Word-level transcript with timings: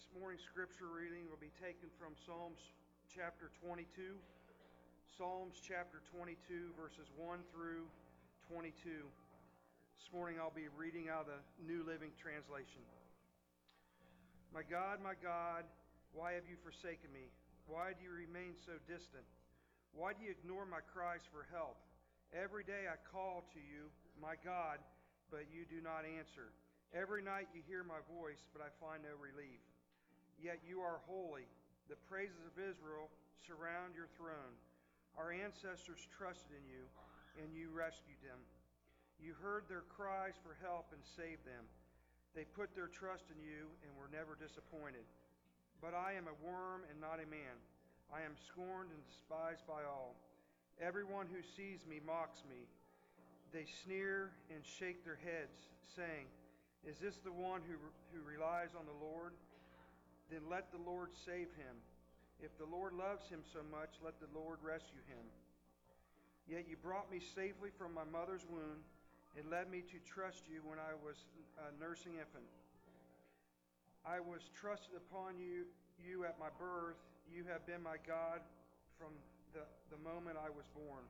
This 0.00 0.16
morning's 0.16 0.48
scripture 0.48 0.88
reading 0.88 1.28
will 1.28 1.44
be 1.44 1.52
taken 1.60 1.92
from 2.00 2.16
Psalms 2.24 2.72
chapter 3.12 3.52
22. 3.60 4.16
Psalms 5.12 5.60
chapter 5.60 6.00
22, 6.08 6.72
verses 6.72 7.12
1 7.20 7.44
through 7.52 7.84
22. 8.48 8.72
This 8.80 10.08
morning 10.08 10.40
I'll 10.40 10.56
be 10.56 10.72
reading 10.72 11.12
out 11.12 11.28
of 11.28 11.36
the 11.36 11.40
New 11.68 11.84
Living 11.84 12.16
Translation. 12.16 12.80
My 14.56 14.64
God, 14.64 15.04
my 15.04 15.12
God, 15.20 15.68
why 16.16 16.32
have 16.32 16.48
you 16.48 16.56
forsaken 16.64 17.12
me? 17.12 17.28
Why 17.68 17.92
do 17.92 18.00
you 18.00 18.16
remain 18.16 18.56
so 18.56 18.80
distant? 18.88 19.28
Why 19.92 20.16
do 20.16 20.24
you 20.24 20.32
ignore 20.32 20.64
my 20.64 20.80
cries 20.80 21.28
for 21.28 21.44
help? 21.52 21.76
Every 22.32 22.64
day 22.64 22.88
I 22.88 22.96
call 23.12 23.44
to 23.52 23.60
you, 23.60 23.92
my 24.16 24.40
God, 24.40 24.80
but 25.28 25.44
you 25.52 25.68
do 25.68 25.84
not 25.84 26.08
answer. 26.08 26.56
Every 26.96 27.20
night 27.20 27.52
you 27.52 27.60
hear 27.68 27.84
my 27.84 28.00
voice, 28.08 28.40
but 28.56 28.64
I 28.64 28.72
find 28.80 29.04
no 29.04 29.12
relief. 29.20 29.60
Yet 30.40 30.64
you 30.64 30.80
are 30.80 31.04
holy. 31.04 31.44
The 31.92 32.00
praises 32.08 32.40
of 32.48 32.56
Israel 32.56 33.12
surround 33.44 33.92
your 33.92 34.08
throne. 34.16 34.56
Our 35.20 35.36
ancestors 35.36 36.00
trusted 36.08 36.56
in 36.56 36.64
you, 36.64 36.88
and 37.36 37.52
you 37.52 37.68
rescued 37.68 38.16
them. 38.24 38.40
You 39.20 39.36
heard 39.36 39.68
their 39.68 39.84
cries 39.92 40.40
for 40.40 40.56
help 40.64 40.88
and 40.96 41.04
saved 41.04 41.44
them. 41.44 41.68
They 42.32 42.48
put 42.56 42.72
their 42.72 42.88
trust 42.88 43.28
in 43.28 43.36
you 43.44 43.68
and 43.84 43.92
were 44.00 44.08
never 44.08 44.32
disappointed. 44.32 45.04
But 45.84 45.92
I 45.92 46.16
am 46.16 46.24
a 46.24 46.40
worm 46.40 46.88
and 46.88 46.96
not 46.96 47.20
a 47.20 47.28
man. 47.28 47.56
I 48.08 48.24
am 48.24 48.32
scorned 48.48 48.96
and 48.96 49.02
despised 49.04 49.68
by 49.68 49.84
all. 49.84 50.16
Everyone 50.80 51.28
who 51.28 51.44
sees 51.44 51.84
me 51.84 52.00
mocks 52.00 52.40
me. 52.48 52.64
They 53.52 53.68
sneer 53.84 54.32
and 54.48 54.64
shake 54.64 55.04
their 55.04 55.20
heads, 55.20 55.68
saying, 55.92 56.30
Is 56.86 56.96
this 56.96 57.18
the 57.20 57.34
one 57.34 57.60
who, 57.66 57.76
who 58.14 58.24
relies 58.24 58.72
on 58.78 58.86
the 58.86 59.04
Lord? 59.04 59.34
Then 60.30 60.46
let 60.48 60.70
the 60.70 60.78
Lord 60.78 61.10
save 61.26 61.50
him. 61.58 61.74
If 62.40 62.56
the 62.56 62.64
Lord 62.64 62.94
loves 62.94 63.28
him 63.28 63.42
so 63.52 63.60
much, 63.70 63.98
let 64.00 64.16
the 64.22 64.30
Lord 64.32 64.58
rescue 64.62 65.02
him. 65.10 65.26
Yet 66.48 66.66
you 66.70 66.76
brought 66.80 67.10
me 67.10 67.20
safely 67.20 67.70
from 67.76 67.92
my 67.92 68.06
mother's 68.06 68.46
womb 68.48 68.80
and 69.36 69.50
led 69.50 69.70
me 69.70 69.82
to 69.90 69.98
trust 70.02 70.48
you 70.48 70.62
when 70.64 70.78
I 70.78 70.94
was 71.04 71.26
a 71.58 71.70
nursing 71.78 72.14
infant. 72.18 72.46
I 74.06 74.18
was 74.18 74.48
trusted 74.56 74.96
upon 74.96 75.38
you, 75.38 75.68
you 76.00 76.24
at 76.24 76.40
my 76.40 76.48
birth. 76.58 76.96
You 77.28 77.44
have 77.52 77.66
been 77.66 77.82
my 77.82 78.00
God 78.06 78.40
from 78.98 79.12
the, 79.52 79.66
the 79.92 80.00
moment 80.02 80.38
I 80.40 80.48
was 80.48 80.64
born. 80.74 81.04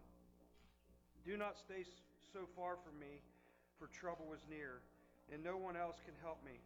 Do 1.24 1.36
not 1.36 1.56
stay 1.56 1.84
so 2.32 2.48
far 2.56 2.76
from 2.76 2.98
me, 2.98 3.22
for 3.78 3.86
trouble 3.88 4.32
is 4.34 4.44
near, 4.50 4.80
and 5.32 5.42
no 5.44 5.56
one 5.56 5.76
else 5.76 5.96
can 6.04 6.14
help 6.20 6.44
me. 6.44 6.58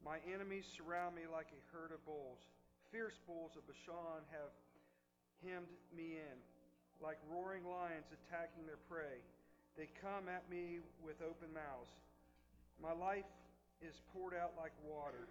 My 0.00 0.16
enemies 0.24 0.64
surround 0.64 1.14
me 1.14 1.28
like 1.28 1.52
a 1.52 1.62
herd 1.76 1.92
of 1.92 2.00
bulls. 2.08 2.40
Fierce 2.88 3.20
bulls 3.28 3.52
of 3.54 3.68
Bashan 3.68 4.24
have 4.32 4.52
hemmed 5.44 5.70
me 5.92 6.16
in, 6.16 6.36
like 7.04 7.20
roaring 7.28 7.64
lions 7.68 8.08
attacking 8.08 8.64
their 8.64 8.80
prey. 8.88 9.20
They 9.76 9.92
come 10.00 10.26
at 10.26 10.48
me 10.48 10.80
with 11.04 11.20
open 11.20 11.52
mouths. 11.52 11.92
My 12.80 12.96
life 12.96 13.28
is 13.84 14.00
poured 14.12 14.32
out 14.32 14.56
like 14.56 14.72
water, 14.82 15.28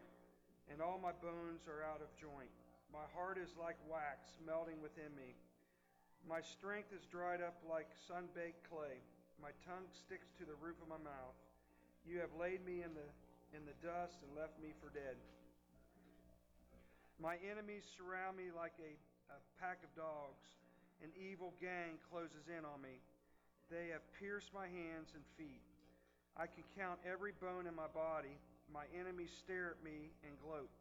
and 0.69 0.81
all 0.81 1.01
my 1.01 1.13
bones 1.17 1.65
are 1.65 1.81
out 1.81 2.01
of 2.01 2.09
joint. 2.15 2.53
My 2.93 3.05
heart 3.13 3.37
is 3.37 3.53
like 3.57 3.77
wax 3.89 4.37
melting 4.45 4.81
within 4.81 5.13
me. 5.17 5.33
My 6.25 6.41
strength 6.41 6.93
is 6.93 7.05
dried 7.09 7.41
up 7.41 7.57
like 7.65 7.89
sun 8.07 8.29
baked 8.37 8.69
clay. 8.69 9.01
My 9.41 9.53
tongue 9.65 9.89
sticks 9.93 10.29
to 10.37 10.45
the 10.45 10.57
roof 10.61 10.77
of 10.81 10.89
my 10.89 11.01
mouth. 11.01 11.37
You 12.05 12.19
have 12.19 12.33
laid 12.37 12.65
me 12.65 12.81
in 12.85 12.93
the 12.93 13.07
in 13.55 13.65
the 13.65 13.77
dust 13.81 14.21
and 14.21 14.31
left 14.37 14.57
me 14.61 14.73
for 14.77 14.93
dead. 14.93 15.17
My 17.19 17.35
enemies 17.43 17.83
surround 17.99 18.39
me 18.39 18.53
like 18.55 18.75
a, 18.79 18.93
a 19.33 19.39
pack 19.59 19.83
of 19.83 19.91
dogs. 19.97 20.55
An 21.03 21.11
evil 21.15 21.51
gang 21.59 21.99
closes 22.11 22.47
in 22.47 22.63
on 22.63 22.79
me. 22.79 23.03
They 23.71 23.91
have 23.91 24.03
pierced 24.19 24.51
my 24.55 24.67
hands 24.67 25.11
and 25.15 25.23
feet. 25.37 25.63
I 26.35 26.47
can 26.47 26.63
count 26.79 26.99
every 27.03 27.35
bone 27.37 27.67
in 27.67 27.75
my 27.75 27.91
body. 27.91 28.35
My 28.71 28.87
enemies 28.95 29.31
stare 29.35 29.75
at 29.75 29.83
me 29.83 30.15
and 30.23 30.33
gloat. 30.39 30.71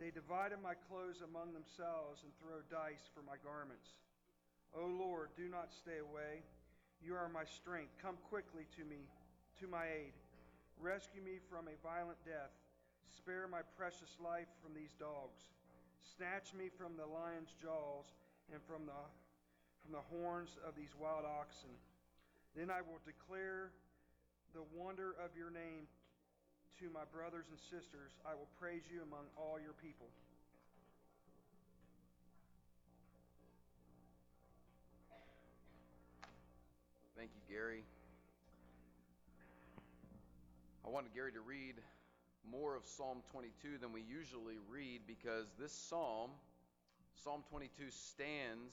They 0.00 0.12
divided 0.12 0.60
my 0.60 0.76
clothes 0.88 1.24
among 1.24 1.52
themselves 1.52 2.24
and 2.24 2.32
throw 2.36 2.60
dice 2.68 3.08
for 3.12 3.24
my 3.24 3.40
garments. 3.40 3.96
O 4.76 4.84
oh 4.84 4.92
Lord, 4.92 5.32
do 5.36 5.48
not 5.48 5.72
stay 5.72 6.00
away. 6.00 6.44
You 7.00 7.16
are 7.16 7.28
my 7.32 7.44
strength. 7.44 7.96
Come 8.00 8.16
quickly 8.28 8.68
to 8.76 8.84
me, 8.84 9.08
to 9.60 9.66
my 9.68 9.88
aid. 9.88 10.12
Rescue 10.80 11.22
me 11.24 11.40
from 11.48 11.68
a 11.68 11.76
violent 11.80 12.18
death. 12.24 12.52
Spare 13.08 13.48
my 13.48 13.64
precious 13.76 14.12
life 14.20 14.48
from 14.62 14.76
these 14.76 14.92
dogs. 15.00 15.48
Snatch 16.04 16.52
me 16.52 16.68
from 16.68 16.94
the 16.96 17.08
lion's 17.08 17.52
jaws 17.60 18.06
and 18.52 18.60
from 18.62 18.86
the, 18.86 19.02
from 19.82 19.92
the 19.96 20.04
horns 20.12 20.54
of 20.66 20.76
these 20.76 20.92
wild 21.00 21.24
oxen. 21.24 21.72
Then 22.54 22.70
I 22.70 22.80
will 22.84 23.00
declare 23.04 23.72
the 24.54 24.64
wonder 24.72 25.16
of 25.20 25.36
your 25.36 25.50
name 25.50 25.88
to 26.80 26.92
my 26.92 27.04
brothers 27.08 27.48
and 27.50 27.58
sisters. 27.58 28.12
I 28.24 28.36
will 28.36 28.48
praise 28.60 28.84
you 28.92 29.00
among 29.02 29.28
all 29.36 29.58
your 29.60 29.74
people. 29.80 30.08
Thank 37.16 37.30
you, 37.32 37.54
Gary. 37.54 37.82
I 40.86 40.94
wanted 40.94 41.10
Gary 41.18 41.34
to 41.34 41.42
read 41.42 41.82
more 42.46 42.78
of 42.78 42.86
Psalm 42.86 43.18
22 43.34 43.82
than 43.82 43.90
we 43.90 44.06
usually 44.06 44.54
read 44.70 45.02
because 45.02 45.50
this 45.58 45.74
psalm, 45.74 46.30
Psalm 47.18 47.42
22, 47.50 47.90
stands 47.90 48.70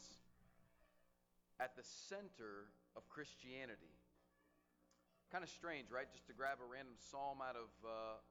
at 1.57 1.74
the 1.74 1.81
center 1.81 2.69
of 2.94 3.01
Christianity. 3.09 3.90
Kind 5.34 5.41
of 5.41 5.50
strange, 5.50 5.90
right? 5.90 6.06
Just 6.13 6.29
to 6.29 6.38
grab 6.38 6.62
a 6.62 6.69
random 6.69 6.94
psalm 7.01 7.41
out 7.41 7.57
of 7.57 7.74
uh, 7.81 8.22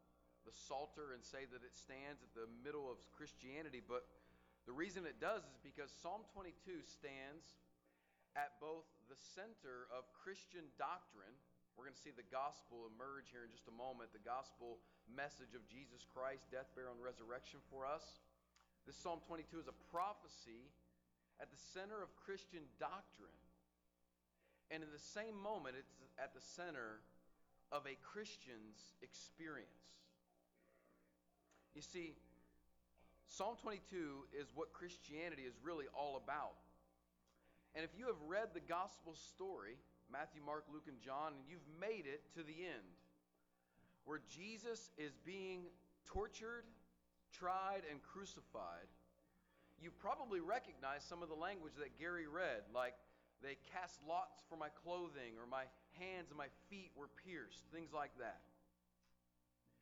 the 0.46 0.54
Psalter 0.54 1.10
and 1.10 1.18
say 1.26 1.42
that 1.50 1.66
it 1.66 1.74
stands 1.74 2.22
at 2.22 2.30
the 2.38 2.46
middle 2.62 2.86
of 2.86 3.02
Christianity, 3.10 3.82
but 3.82 4.06
the 4.62 4.70
reason 4.70 5.10
it 5.10 5.18
does 5.18 5.42
is 5.42 5.58
because 5.58 5.90
Psalm 5.90 6.22
22 6.38 6.86
stands 6.86 7.42
at 8.38 8.62
both 8.62 8.86
the 9.10 9.18
center 9.34 9.90
of 9.90 10.06
Christian 10.14 10.70
doctrine 10.78 11.34
we're 11.76 11.88
going 11.88 11.96
to 11.96 12.04
see 12.04 12.12
the 12.12 12.28
gospel 12.28 12.84
emerge 12.92 13.32
here 13.32 13.44
in 13.44 13.52
just 13.52 13.68
a 13.68 13.74
moment, 13.74 14.12
the 14.12 14.22
gospel 14.22 14.78
message 15.08 15.56
of 15.56 15.64
Jesus 15.66 16.04
Christ, 16.12 16.44
death, 16.52 16.68
burial, 16.76 16.92
and 16.92 17.00
resurrection 17.00 17.64
for 17.72 17.88
us. 17.88 18.04
This 18.84 18.98
Psalm 18.98 19.24
22 19.24 19.62
is 19.62 19.68
a 19.70 19.78
prophecy 19.88 20.68
at 21.40 21.48
the 21.48 21.60
center 21.72 22.02
of 22.04 22.12
Christian 22.18 22.66
doctrine. 22.76 23.40
And 24.68 24.84
in 24.84 24.90
the 24.92 25.00
same 25.00 25.36
moment, 25.36 25.76
it's 25.78 25.96
at 26.20 26.36
the 26.36 26.44
center 26.44 27.00
of 27.72 27.88
a 27.88 27.96
Christian's 28.04 28.92
experience. 29.00 29.68
You 31.74 31.80
see, 31.80 32.12
Psalm 33.28 33.56
22 33.60 34.28
is 34.36 34.52
what 34.52 34.76
Christianity 34.76 35.48
is 35.48 35.56
really 35.64 35.88
all 35.96 36.20
about. 36.20 36.60
And 37.74 37.84
if 37.84 37.96
you 37.96 38.06
have 38.06 38.20
read 38.28 38.52
the 38.52 38.60
gospel 38.60 39.16
story, 39.16 39.80
Matthew, 40.12 40.44
Mark, 40.44 40.68
Luke, 40.68 40.84
and 40.86 41.00
John, 41.00 41.32
and 41.32 41.42
you've 41.48 41.64
made 41.80 42.04
it 42.04 42.20
to 42.36 42.44
the 42.44 42.52
end 42.52 42.92
where 44.04 44.20
Jesus 44.28 44.92
is 44.98 45.16
being 45.24 45.64
tortured, 46.04 46.68
tried, 47.32 47.88
and 47.88 48.02
crucified. 48.02 48.90
You 49.80 49.90
probably 49.90 50.44
recognize 50.44 51.02
some 51.02 51.22
of 51.22 51.32
the 51.32 51.38
language 51.38 51.74
that 51.80 51.98
Gary 51.98 52.26
read, 52.28 52.68
like 52.74 52.94
they 53.42 53.56
cast 53.72 53.98
lots 54.06 54.44
for 54.52 54.60
my 54.60 54.68
clothing, 54.84 55.40
or 55.40 55.48
my 55.48 55.64
hands 55.98 56.28
and 56.28 56.38
my 56.38 56.52
feet 56.70 56.92
were 56.94 57.10
pierced, 57.24 57.64
things 57.72 57.90
like 57.90 58.12
that. 58.20 58.44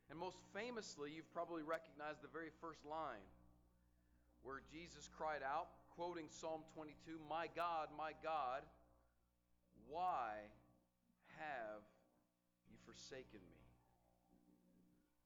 And 0.09 0.17
most 0.17 0.39
famously, 0.55 1.11
you've 1.11 1.31
probably 1.31 1.61
recognized 1.63 2.23
the 2.23 2.31
very 2.31 2.49
first 2.59 2.81
line 2.87 3.23
where 4.43 4.61
Jesus 4.73 5.07
cried 5.07 5.45
out, 5.45 5.69
quoting 5.93 6.25
Psalm 6.27 6.65
22, 6.73 7.21
My 7.29 7.47
God, 7.55 7.93
my 7.95 8.11
God, 8.23 8.65
why 9.91 10.39
have 11.35 11.83
you 12.71 12.79
forsaken 12.87 13.43
me? 13.43 13.59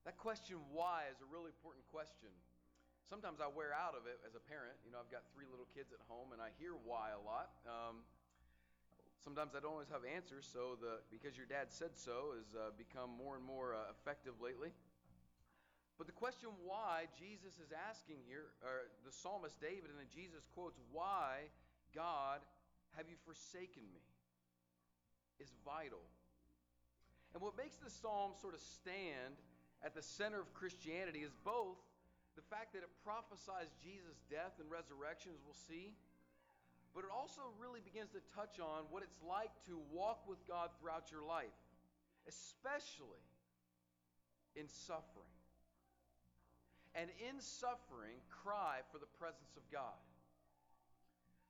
That 0.10 0.18
question, 0.18 0.58
why, 0.74 1.06
is 1.14 1.22
a 1.22 1.30
really 1.30 1.54
important 1.54 1.86
question. 1.94 2.34
Sometimes 3.06 3.38
I 3.38 3.46
wear 3.46 3.70
out 3.70 3.94
of 3.94 4.10
it 4.10 4.18
as 4.26 4.34
a 4.34 4.42
parent. 4.42 4.74
You 4.82 4.90
know, 4.90 4.98
I've 4.98 5.14
got 5.14 5.22
three 5.34 5.46
little 5.46 5.70
kids 5.78 5.94
at 5.94 6.02
home, 6.10 6.34
and 6.34 6.42
I 6.42 6.50
hear 6.58 6.74
why 6.74 7.14
a 7.14 7.22
lot. 7.22 7.54
Um, 7.70 8.02
sometimes 9.22 9.54
I 9.54 9.62
don't 9.62 9.78
always 9.78 9.94
have 9.94 10.02
answers, 10.02 10.50
so 10.50 10.78
the 10.82 11.06
because 11.14 11.38
your 11.38 11.46
dad 11.46 11.70
said 11.70 11.94
so 11.94 12.34
has 12.34 12.50
uh, 12.58 12.74
become 12.74 13.14
more 13.14 13.38
and 13.38 13.46
more 13.46 13.78
uh, 13.78 13.94
effective 13.94 14.42
lately. 14.42 14.74
But 15.98 16.10
the 16.10 16.18
question 16.18 16.50
why 16.66 17.08
Jesus 17.14 17.62
is 17.62 17.70
asking 17.72 18.26
here, 18.26 18.52
or 18.66 18.90
the 19.06 19.14
psalmist 19.14 19.62
David, 19.62 19.94
and 19.94 19.98
then 20.02 20.12
Jesus 20.12 20.46
quotes, 20.54 20.82
Why, 20.90 21.50
God, 21.94 22.42
have 22.98 23.06
you 23.10 23.16
forsaken 23.26 23.86
me? 23.94 24.02
Is 25.40 25.52
vital. 25.64 26.04
And 27.34 27.44
what 27.44 27.58
makes 27.58 27.76
the 27.78 27.92
psalm 27.92 28.32
sort 28.40 28.54
of 28.56 28.62
stand 28.62 29.36
at 29.84 29.94
the 29.94 30.02
center 30.02 30.40
of 30.40 30.54
Christianity 30.54 31.20
is 31.20 31.36
both 31.44 31.78
the 32.36 32.46
fact 32.48 32.72
that 32.76 32.84
it 32.84 32.92
prophesies 33.04 33.72
Jesus' 33.84 34.20
death 34.32 34.56
and 34.60 34.68
resurrection, 34.72 35.32
as 35.36 35.42
we'll 35.44 35.56
see, 35.68 35.96
but 36.96 37.04
it 37.04 37.12
also 37.12 37.52
really 37.60 37.84
begins 37.84 38.12
to 38.16 38.24
touch 38.32 38.60
on 38.64 38.88
what 38.88 39.04
it's 39.04 39.20
like 39.20 39.52
to 39.68 39.76
walk 39.92 40.24
with 40.28 40.40
God 40.48 40.72
throughout 40.80 41.12
your 41.12 41.24
life, 41.28 41.56
especially 42.28 43.24
in 44.56 44.68
suffering. 44.68 45.36
And 46.96 47.12
in 47.20 47.44
suffering, 47.44 48.16
cry 48.32 48.80
for 48.92 49.00
the 49.04 49.12
presence 49.20 49.52
of 49.60 49.64
God. 49.68 50.00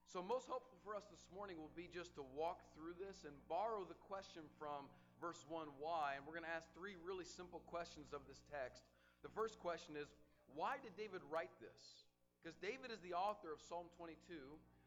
So, 0.06 0.22
most 0.22 0.46
hopeful 0.46 0.78
for 0.86 0.94
us 0.94 1.10
this 1.10 1.26
morning 1.34 1.58
will 1.58 1.74
be 1.74 1.90
just 1.90 2.14
to 2.22 2.24
walk 2.38 2.62
through 2.78 2.94
this 3.02 3.26
and 3.26 3.34
borrow 3.50 3.82
the 3.90 3.98
question 4.06 4.46
from 4.62 4.86
verse 5.18 5.42
1 5.50 5.66
why. 5.82 6.14
And 6.14 6.22
we're 6.30 6.38
going 6.38 6.46
to 6.46 6.54
ask 6.54 6.70
three 6.78 6.94
really 7.02 7.26
simple 7.26 7.66
questions 7.66 8.14
of 8.14 8.22
this 8.30 8.46
text. 8.54 8.86
The 9.26 9.34
first 9.34 9.58
question 9.58 9.98
is 9.98 10.14
why 10.54 10.78
did 10.78 10.94
David 10.94 11.26
write 11.34 11.54
this? 11.58 12.06
Because 12.38 12.54
David 12.62 12.94
is 12.94 13.02
the 13.02 13.18
author 13.18 13.50
of 13.50 13.58
Psalm 13.66 13.90
22, 13.98 14.38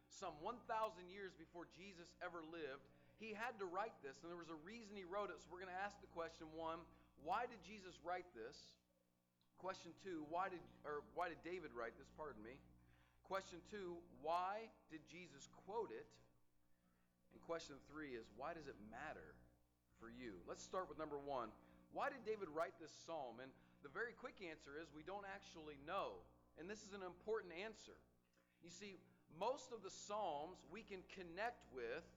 some 0.06 0.38
1,000 0.38 0.62
years 1.10 1.34
before 1.34 1.66
Jesus 1.74 2.14
ever 2.22 2.46
lived. 2.46 2.86
He 3.18 3.34
had 3.34 3.58
to 3.58 3.66
write 3.66 3.98
this, 4.06 4.22
and 4.22 4.30
there 4.30 4.38
was 4.38 4.54
a 4.54 4.60
reason 4.62 4.94
he 4.94 5.02
wrote 5.02 5.34
it. 5.34 5.42
So, 5.42 5.50
we're 5.50 5.58
going 5.58 5.74
to 5.74 5.82
ask 5.82 5.98
the 5.98 6.12
question 6.14 6.46
one, 6.54 6.78
why 7.26 7.50
did 7.50 7.58
Jesus 7.66 7.98
write 8.06 8.30
this? 8.38 8.78
Question 9.58 9.90
two, 9.98 10.22
why 10.30 10.46
did 10.46 10.62
or 10.86 11.02
why 11.18 11.26
did 11.26 11.42
David 11.42 11.74
write 11.74 11.98
this? 11.98 12.06
Pardon 12.14 12.38
me. 12.46 12.54
Question 13.28 13.60
two, 13.68 14.00
why 14.24 14.72
did 14.88 15.04
Jesus 15.04 15.52
quote 15.68 15.92
it? 15.92 16.08
And 17.36 17.38
question 17.44 17.76
three 17.84 18.16
is 18.16 18.24
why 18.40 18.56
does 18.56 18.64
it 18.64 18.78
matter 18.88 19.36
for 20.00 20.08
you? 20.08 20.40
Let's 20.48 20.64
start 20.64 20.88
with 20.88 20.96
number 20.96 21.20
one. 21.20 21.52
Why 21.92 22.08
did 22.08 22.24
David 22.24 22.48
write 22.48 22.72
this 22.80 22.92
psalm? 23.04 23.44
And 23.44 23.52
the 23.84 23.92
very 23.92 24.16
quick 24.16 24.40
answer 24.40 24.80
is 24.80 24.88
we 24.96 25.04
don't 25.04 25.28
actually 25.28 25.76
know. 25.84 26.24
And 26.56 26.64
this 26.72 26.80
is 26.88 26.96
an 26.96 27.04
important 27.04 27.52
answer. 27.52 28.00
You 28.64 28.72
see, 28.72 28.96
most 29.36 29.76
of 29.76 29.84
the 29.84 29.92
psalms 29.92 30.64
we 30.72 30.80
can 30.80 31.04
connect 31.12 31.68
with 31.68 32.08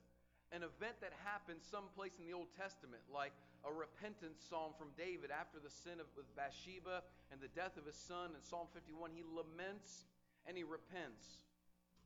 an 0.48 0.64
event 0.64 0.96
that 1.04 1.12
happened 1.28 1.60
someplace 1.60 2.16
in 2.20 2.24
the 2.24 2.32
Old 2.32 2.48
Testament, 2.56 3.04
like 3.12 3.36
a 3.64 3.72
repentance 3.72 4.40
psalm 4.40 4.72
from 4.80 4.96
David 4.96 5.28
after 5.28 5.60
the 5.60 5.72
sin 5.72 6.00
of 6.00 6.08
with 6.16 6.28
Bathsheba 6.36 7.04
and 7.28 7.36
the 7.40 7.52
death 7.52 7.76
of 7.76 7.84
his 7.84 7.96
son. 7.96 8.32
In 8.32 8.42
Psalm 8.44 8.68
51, 8.72 9.12
he 9.12 9.24
laments 9.24 10.08
and 10.46 10.56
he 10.56 10.64
repents. 10.64 11.26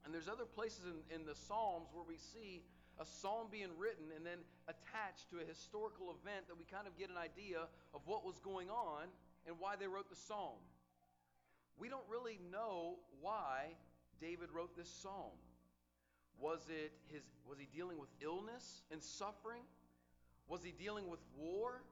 And 0.05 0.15
there's 0.15 0.29
other 0.29 0.45
places 0.45 0.85
in, 0.87 1.21
in 1.21 1.27
the 1.27 1.35
Psalms 1.35 1.89
where 1.93 2.05
we 2.07 2.17
see 2.17 2.63
a 2.99 3.05
psalm 3.05 3.49
being 3.51 3.69
written 3.77 4.09
and 4.17 4.25
then 4.25 4.39
attached 4.69 5.29
to 5.31 5.37
a 5.41 5.45
historical 5.45 6.17
event 6.17 6.49
that 6.49 6.57
we 6.57 6.65
kind 6.65 6.87
of 6.87 6.97
get 6.97 7.11
an 7.11 7.21
idea 7.21 7.69
of 7.93 8.01
what 8.07 8.25
was 8.25 8.41
going 8.41 8.71
on 8.71 9.05
and 9.47 9.57
why 9.59 9.77
they 9.77 9.87
wrote 9.87 10.09
the 10.09 10.17
psalm. 10.17 10.57
We 11.77 11.89
don't 11.89 12.07
really 12.09 12.41
know 12.51 12.97
why 13.21 13.77
David 14.21 14.49
wrote 14.53 14.77
this 14.77 14.89
psalm. 14.89 15.37
Was 16.41 16.61
it 16.69 16.93
his 17.13 17.23
was 17.49 17.59
he 17.59 17.69
dealing 17.75 17.99
with 17.99 18.09
illness 18.21 18.83
and 18.91 19.03
suffering? 19.03 19.63
Was 20.49 20.61
he 20.65 20.73
dealing 20.73 21.09
with 21.09 21.21
war? 21.37 21.83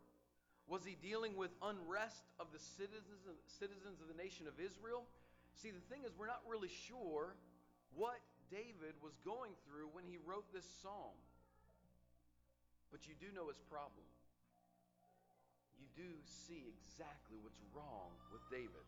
Was 0.66 0.84
he 0.84 0.96
dealing 1.02 1.36
with 1.36 1.50
unrest 1.60 2.24
of 2.40 2.48
the 2.52 2.58
citizens, 2.58 3.20
citizens 3.46 4.00
of 4.00 4.08
the 4.08 4.16
nation 4.16 4.48
of 4.48 4.56
Israel? 4.56 5.04
See, 5.60 5.70
the 5.70 5.84
thing 5.92 6.02
is, 6.04 6.12
we're 6.18 6.30
not 6.30 6.42
really 6.48 6.70
sure 6.88 7.36
what 7.94 8.18
David 8.50 8.98
was 9.02 9.14
going 9.24 9.54
through 9.66 9.88
when 9.94 10.04
he 10.04 10.18
wrote 10.26 10.44
this 10.52 10.66
psalm. 10.82 11.16
But 12.90 13.06
you 13.06 13.14
do 13.18 13.32
know 13.34 13.48
his 13.48 13.58
problem. 13.70 14.06
You 15.78 15.90
do 15.98 16.10
see 16.46 16.70
exactly 16.70 17.38
what's 17.42 17.58
wrong 17.74 18.14
with 18.30 18.42
David. 18.50 18.86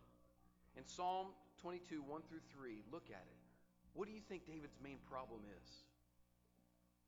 In 0.79 0.87
Psalm 0.87 1.35
22, 1.63 2.03
1 2.03 2.23
through 2.29 2.45
3, 2.55 2.83
look 2.93 3.11
at 3.11 3.25
it. 3.27 3.41
What 3.95 4.07
do 4.07 4.15
you 4.15 4.21
think 4.21 4.47
David's 4.47 4.77
main 4.79 5.01
problem 5.09 5.41
is? 5.49 5.69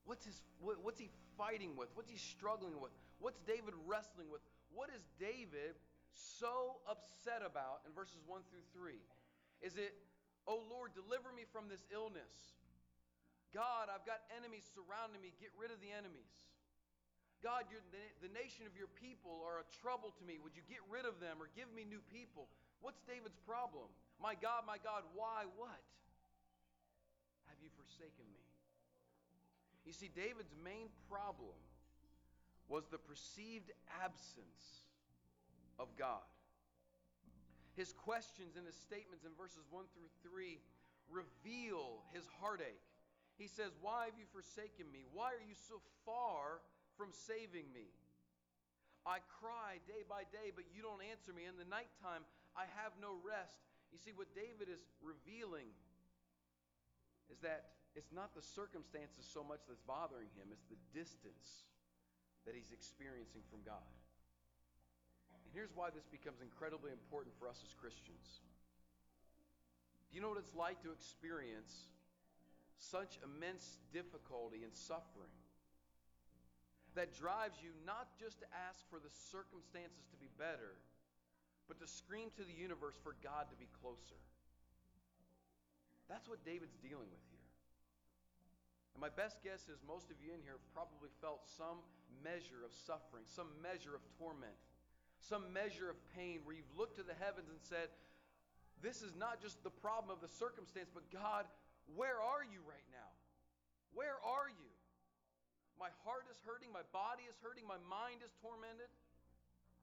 What's, 0.09 0.25
his, 0.25 0.41
what, 0.59 0.81
what's 0.83 0.99
he 0.99 1.11
fighting 1.37 1.77
with? 1.77 1.93
What's 1.95 2.11
he 2.11 2.17
struggling 2.17 2.81
with? 2.81 2.91
What's 3.21 3.39
David 3.45 3.77
wrestling 3.85 4.33
with? 4.33 4.41
What 4.73 4.89
is 4.89 5.05
David 5.21 5.77
so 6.17 6.81
upset 6.89 7.45
about 7.45 7.85
in 7.87 7.93
verses 7.93 8.19
1 8.27 8.41
through 8.49 8.65
3? 8.73 8.97
Is 9.61 9.77
it, 9.77 9.95
oh 10.47 10.63
Lord, 10.71 10.95
deliver 10.95 11.31
me 11.35 11.43
from 11.51 11.67
this 11.67 11.83
illness? 11.91 12.59
God, 13.51 13.89
I've 13.89 14.05
got 14.05 14.23
enemies 14.35 14.69
surrounding 14.77 15.25
me. 15.25 15.33
Get 15.41 15.51
rid 15.57 15.73
of 15.73 15.81
the 15.81 15.89
enemies. 15.91 16.31
God, 17.41 17.71
the, 17.71 18.03
the 18.21 18.33
nation 18.35 18.67
of 18.67 18.75
your 18.75 18.91
people 18.99 19.41
are 19.47 19.63
a 19.63 19.67
trouble 19.81 20.11
to 20.19 20.23
me. 20.27 20.43
Would 20.43 20.59
you 20.59 20.67
get 20.67 20.83
rid 20.91 21.07
of 21.07 21.23
them 21.23 21.39
or 21.39 21.49
give 21.55 21.71
me 21.71 21.87
new 21.87 22.03
people? 22.11 22.51
What's 22.83 23.01
David's 23.07 23.39
problem? 23.47 23.89
My 24.19 24.35
God, 24.35 24.67
my 24.67 24.79
God, 24.83 25.07
why 25.15 25.47
what? 25.55 25.83
Have 27.47 27.59
you 27.63 27.71
forsaken 27.79 28.27
me? 28.35 28.45
You 29.87 29.95
see, 29.95 30.11
David's 30.13 30.53
main 30.61 30.91
problem 31.09 31.57
was 32.69 32.85
the 32.91 32.99
perceived 32.99 33.73
absence 34.03 34.85
of 35.79 35.89
God. 35.97 36.27
His 37.79 37.95
questions 37.95 38.59
and 38.59 38.67
his 38.67 38.75
statements 38.75 39.23
in 39.23 39.31
verses 39.39 39.63
1 39.71 39.87
through 39.95 40.11
3 40.27 40.59
reveal 41.07 42.03
his 42.11 42.27
heartache. 42.43 42.83
He 43.39 43.47
says, 43.47 43.71
Why 43.79 44.11
have 44.11 44.19
you 44.19 44.27
forsaken 44.35 44.91
me? 44.91 45.07
Why 45.15 45.31
are 45.31 45.47
you 45.47 45.55
so 45.55 45.79
far 46.03 46.59
from 46.99 47.15
saving 47.15 47.71
me? 47.71 47.87
I 49.07 49.23
cry 49.39 49.79
day 49.87 50.03
by 50.11 50.27
day, 50.35 50.51
but 50.51 50.67
you 50.75 50.83
don't 50.83 51.07
answer 51.07 51.31
me. 51.31 51.47
In 51.47 51.55
the 51.55 51.71
nighttime, 51.71 52.27
I 52.59 52.67
have 52.83 52.99
no 52.99 53.23
rest. 53.23 53.63
You 53.95 53.99
see, 54.03 54.11
what 54.11 54.27
David 54.35 54.67
is 54.67 54.83
revealing 54.99 55.71
is 57.31 57.39
that 57.47 57.79
it's 57.95 58.11
not 58.11 58.35
the 58.35 58.43
circumstances 58.43 59.23
so 59.23 59.47
much 59.47 59.63
that's 59.71 59.87
bothering 59.87 60.35
him, 60.35 60.51
it's 60.51 60.67
the 60.67 60.83
distance 60.91 61.71
that 62.43 62.59
he's 62.59 62.75
experiencing 62.75 63.47
from 63.47 63.63
God. 63.63 63.87
And 65.49 65.57
here's 65.57 65.73
why 65.73 65.89
this 65.89 66.05
becomes 66.05 66.45
incredibly 66.45 66.93
important 66.93 67.33
for 67.41 67.49
us 67.49 67.65
as 67.65 67.73
Christians. 67.73 68.45
Do 70.13 70.21
you 70.21 70.21
know 70.21 70.29
what 70.29 70.37
it's 70.37 70.53
like 70.53 70.77
to 70.85 70.93
experience 70.93 71.89
such 72.77 73.17
immense 73.25 73.81
difficulty 73.89 74.61
and 74.61 74.77
suffering 74.77 75.33
that 76.93 77.17
drives 77.17 77.57
you 77.65 77.73
not 77.89 78.13
just 78.21 78.45
to 78.45 78.47
ask 78.69 78.85
for 78.93 79.01
the 79.01 79.09
circumstances 79.33 80.05
to 80.13 80.21
be 80.21 80.29
better, 80.37 80.77
but 81.65 81.81
to 81.81 81.89
scream 81.89 82.29
to 82.37 82.45
the 82.45 82.53
universe 82.53 83.01
for 83.01 83.17
God 83.25 83.49
to 83.49 83.57
be 83.57 83.73
closer? 83.81 84.21
That's 86.13 86.29
what 86.29 86.45
David's 86.45 86.77
dealing 86.85 87.09
with 87.09 87.25
here. 87.33 87.49
And 88.93 89.01
my 89.01 89.09
best 89.17 89.41
guess 89.41 89.65
is 89.73 89.81
most 89.81 90.13
of 90.13 90.21
you 90.21 90.37
in 90.37 90.45
here 90.45 90.61
have 90.61 90.69
probably 90.77 91.09
felt 91.25 91.49
some 91.49 91.81
measure 92.21 92.61
of 92.69 92.73
suffering, 92.85 93.25
some 93.25 93.49
measure 93.65 93.97
of 93.97 94.05
torment, 94.21 94.61
some 95.21 95.53
measure 95.53 95.91
of 95.91 95.99
pain 96.15 96.41
where 96.45 96.55
you've 96.55 96.75
looked 96.79 96.97
to 96.97 97.07
the 97.07 97.17
heavens 97.19 97.51
and 97.51 97.59
said, 97.61 97.91
This 98.83 99.03
is 99.03 99.15
not 99.19 99.43
just 99.43 99.63
the 99.67 99.75
problem 99.75 100.15
of 100.15 100.23
the 100.23 100.31
circumstance, 100.31 100.91
but 100.93 101.07
God, 101.11 101.45
where 101.95 102.23
are 102.23 102.45
you 102.47 102.63
right 102.69 102.89
now? 102.95 103.11
Where 103.97 104.21
are 104.23 104.49
you? 104.49 104.71
My 105.79 105.91
heart 106.03 106.27
is 106.27 106.39
hurting, 106.43 106.75
my 106.75 106.85
body 106.91 107.27
is 107.31 107.39
hurting, 107.39 107.63
my 107.67 107.79
mind 107.87 108.27
is 108.27 108.35
tormented. 108.43 108.91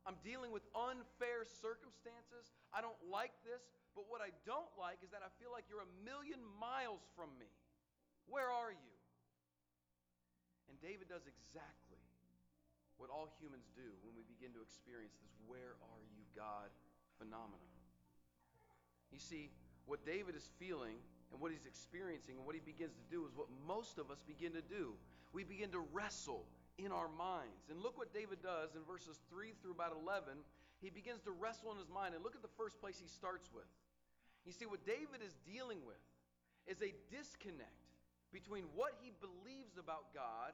I'm 0.06 0.20
dealing 0.22 0.54
with 0.54 0.62
unfair 0.78 1.48
circumstances. 1.48 2.54
I 2.70 2.84
don't 2.84 3.00
like 3.10 3.34
this, 3.42 3.64
but 3.98 4.06
what 4.06 4.22
I 4.22 4.30
don't 4.46 4.70
like 4.78 5.02
is 5.02 5.10
that 5.10 5.26
I 5.26 5.34
feel 5.42 5.50
like 5.50 5.66
you're 5.66 5.82
a 5.82 5.94
million 6.06 6.38
miles 6.62 7.02
from 7.18 7.34
me. 7.42 7.50
Where 8.30 8.52
are 8.52 8.70
you? 8.70 8.96
And 10.70 10.78
David 10.78 11.10
does 11.10 11.26
exactly 11.26 11.85
all 13.26 13.34
humans 13.42 13.66
do 13.74 13.90
when 14.06 14.14
we 14.14 14.22
begin 14.30 14.54
to 14.54 14.62
experience 14.62 15.18
this 15.18 15.34
where 15.50 15.74
are 15.82 16.04
you, 16.14 16.22
God 16.38 16.70
phenomenon. 17.18 17.74
You 19.10 19.18
see, 19.18 19.50
what 19.90 20.06
David 20.06 20.38
is 20.38 20.46
feeling 20.62 21.02
and 21.34 21.42
what 21.42 21.50
he's 21.50 21.66
experiencing 21.66 22.38
and 22.38 22.46
what 22.46 22.54
he 22.54 22.62
begins 22.62 22.94
to 22.94 23.06
do 23.10 23.26
is 23.26 23.34
what 23.34 23.50
most 23.66 23.98
of 23.98 24.14
us 24.14 24.22
begin 24.30 24.54
to 24.54 24.62
do. 24.62 24.94
We 25.34 25.42
begin 25.42 25.74
to 25.74 25.82
wrestle 25.90 26.46
in 26.78 26.94
our 26.94 27.10
minds. 27.18 27.66
And 27.74 27.82
look 27.82 27.98
what 27.98 28.14
David 28.14 28.46
does 28.46 28.78
in 28.78 28.86
verses 28.86 29.18
3 29.34 29.58
through 29.58 29.74
about 29.74 29.98
11. 29.98 30.38
He 30.86 30.94
begins 30.94 31.26
to 31.26 31.34
wrestle 31.34 31.74
in 31.74 31.82
his 31.82 31.90
mind. 31.90 32.14
And 32.14 32.22
look 32.22 32.38
at 32.38 32.46
the 32.46 32.58
first 32.62 32.78
place 32.78 33.02
he 33.02 33.10
starts 33.10 33.50
with. 33.50 33.66
You 34.46 34.54
see, 34.54 34.70
what 34.70 34.86
David 34.86 35.26
is 35.26 35.34
dealing 35.50 35.82
with 35.82 36.06
is 36.70 36.78
a 36.86 36.94
disconnect 37.10 37.90
between 38.30 38.70
what 38.78 38.94
he 39.02 39.10
believes 39.18 39.82
about 39.82 40.14
God 40.14 40.54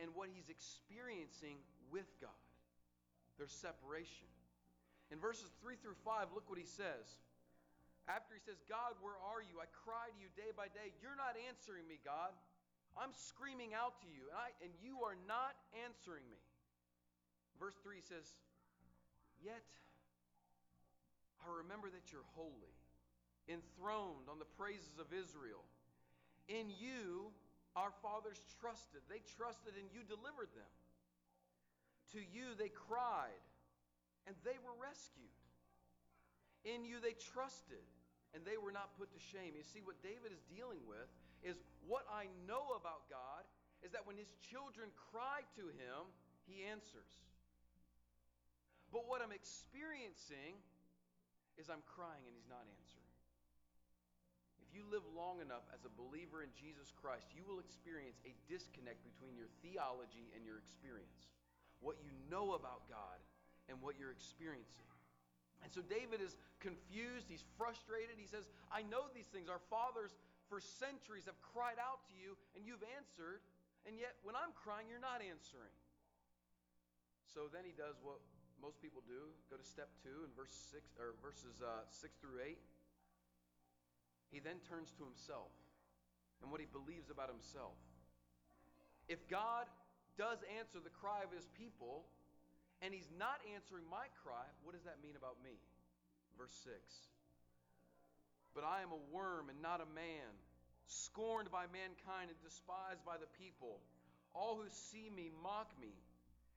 and 0.00 0.10
what 0.16 0.32
he's 0.32 0.48
experiencing 0.48 1.60
with 1.92 2.08
God. 2.18 2.42
There's 3.36 3.52
separation. 3.52 4.28
In 5.12 5.20
verses 5.20 5.52
3 5.60 5.76
through 5.80 5.98
5, 6.04 6.32
look 6.34 6.48
what 6.48 6.58
he 6.58 6.66
says. 6.66 7.06
After 8.08 8.34
he 8.34 8.42
says, 8.42 8.58
God, 8.66 8.96
where 9.04 9.16
are 9.20 9.44
you? 9.44 9.60
I 9.60 9.68
cry 9.84 10.10
to 10.10 10.18
you 10.18 10.32
day 10.34 10.50
by 10.56 10.72
day. 10.72 10.94
You're 10.98 11.18
not 11.18 11.36
answering 11.46 11.86
me, 11.86 12.00
God. 12.02 12.32
I'm 12.98 13.14
screaming 13.14 13.70
out 13.70 14.02
to 14.02 14.08
you, 14.10 14.26
and, 14.32 14.38
I, 14.38 14.50
and 14.66 14.72
you 14.82 15.06
are 15.06 15.14
not 15.30 15.54
answering 15.86 16.26
me. 16.26 16.42
Verse 17.60 17.78
3 17.86 18.02
says, 18.02 18.26
Yet 19.38 19.62
I. 21.46 21.62
Remember 21.64 21.88
that 21.90 22.12
you're 22.12 22.26
holy, 22.36 22.74
enthroned 23.48 24.28
on 24.28 24.38
the 24.38 24.48
praises 24.58 24.98
of 25.00 25.08
Israel. 25.12 25.64
In 26.48 26.68
you, 26.68 27.32
our 27.80 27.96
fathers 28.04 28.36
trusted. 28.60 29.00
They 29.08 29.24
trusted 29.40 29.72
and 29.80 29.88
you 29.88 30.04
delivered 30.04 30.52
them. 30.52 30.72
To 32.12 32.20
you, 32.20 32.52
they 32.60 32.68
cried 32.68 33.40
and 34.28 34.36
they 34.44 34.60
were 34.60 34.76
rescued. 34.76 35.32
In 36.68 36.84
you, 36.84 37.00
they 37.00 37.16
trusted 37.32 37.80
and 38.36 38.44
they 38.44 38.60
were 38.60 38.74
not 38.74 38.92
put 39.00 39.08
to 39.16 39.20
shame. 39.32 39.56
You 39.56 39.64
see, 39.64 39.80
what 39.80 39.96
David 40.04 40.28
is 40.28 40.44
dealing 40.52 40.84
with 40.84 41.08
is 41.40 41.56
what 41.88 42.04
I 42.12 42.28
know 42.44 42.76
about 42.76 43.08
God 43.08 43.48
is 43.80 43.96
that 43.96 44.04
when 44.04 44.20
his 44.20 44.28
children 44.44 44.92
cry 45.08 45.40
to 45.56 45.64
him, 45.72 46.12
he 46.44 46.68
answers. 46.68 47.16
But 48.92 49.08
what 49.08 49.24
I'm 49.24 49.32
experiencing 49.32 50.60
is 51.56 51.70
I'm 51.70 51.84
crying 51.86 52.26
and 52.26 52.34
he's 52.36 52.50
not 52.50 52.66
answering. 52.66 52.89
If 54.70 54.78
you 54.78 54.86
live 54.86 55.02
long 55.18 55.42
enough 55.42 55.66
as 55.74 55.82
a 55.82 55.90
believer 55.98 56.46
in 56.46 56.54
Jesus 56.54 56.94
Christ, 56.94 57.26
you 57.34 57.42
will 57.42 57.58
experience 57.58 58.22
a 58.22 58.30
disconnect 58.46 59.02
between 59.02 59.34
your 59.34 59.50
theology 59.66 60.30
and 60.30 60.46
your 60.46 60.62
experience. 60.62 61.26
What 61.82 61.98
you 61.98 62.14
know 62.30 62.54
about 62.54 62.86
God 62.86 63.18
and 63.66 63.82
what 63.82 63.98
you're 63.98 64.14
experiencing. 64.14 64.86
And 65.66 65.74
so 65.74 65.82
David 65.82 66.22
is 66.22 66.38
confused, 66.62 67.26
he's 67.26 67.42
frustrated. 67.58 68.14
He 68.14 68.30
says, 68.30 68.46
I 68.70 68.86
know 68.86 69.10
these 69.10 69.26
things. 69.34 69.50
Our 69.50 69.58
fathers 69.74 70.14
for 70.46 70.62
centuries 70.62 71.26
have 71.26 71.38
cried 71.42 71.82
out 71.82 72.06
to 72.06 72.14
you 72.14 72.38
and 72.54 72.62
you've 72.62 72.86
answered, 72.94 73.42
and 73.90 73.98
yet 73.98 74.22
when 74.22 74.38
I'm 74.38 74.54
crying, 74.54 74.86
you're 74.86 75.02
not 75.02 75.18
answering. 75.18 75.74
So 77.26 77.50
then 77.50 77.66
he 77.66 77.74
does 77.74 77.98
what 78.06 78.22
most 78.62 78.78
people 78.78 79.02
do. 79.02 79.34
Go 79.50 79.58
to 79.58 79.66
step 79.66 79.90
two 79.98 80.22
in 80.22 80.30
verse 80.38 80.54
six 80.70 80.94
or 80.94 81.18
verses 81.18 81.58
uh, 81.58 81.82
six 81.90 82.14
through 82.22 82.38
eight. 82.46 82.62
He 84.30 84.38
then 84.38 84.62
turns 84.66 84.94
to 84.98 85.04
himself 85.04 85.50
and 86.42 86.50
what 86.50 86.62
he 86.62 86.66
believes 86.70 87.10
about 87.10 87.28
himself. 87.28 87.76
If 89.10 89.26
God 89.26 89.66
does 90.16 90.38
answer 90.58 90.78
the 90.78 90.94
cry 90.94 91.26
of 91.26 91.34
his 91.34 91.50
people, 91.58 92.06
and 92.80 92.94
he's 92.94 93.10
not 93.18 93.44
answering 93.52 93.84
my 93.90 94.08
cry, 94.24 94.46
what 94.64 94.72
does 94.72 94.88
that 94.88 95.02
mean 95.04 95.18
about 95.18 95.36
me? 95.44 95.60
Verse 96.38 96.54
6. 96.64 96.78
But 98.56 98.64
I 98.64 98.80
am 98.80 98.90
a 98.90 99.02
worm 99.12 99.52
and 99.52 99.60
not 99.60 99.84
a 99.84 99.90
man, 99.92 100.32
scorned 100.88 101.52
by 101.52 101.68
mankind 101.70 102.32
and 102.32 102.40
despised 102.40 103.04
by 103.04 103.20
the 103.20 103.28
people. 103.36 103.84
All 104.32 104.56
who 104.56 104.66
see 104.70 105.12
me 105.12 105.28
mock 105.42 105.70
me 105.76 105.92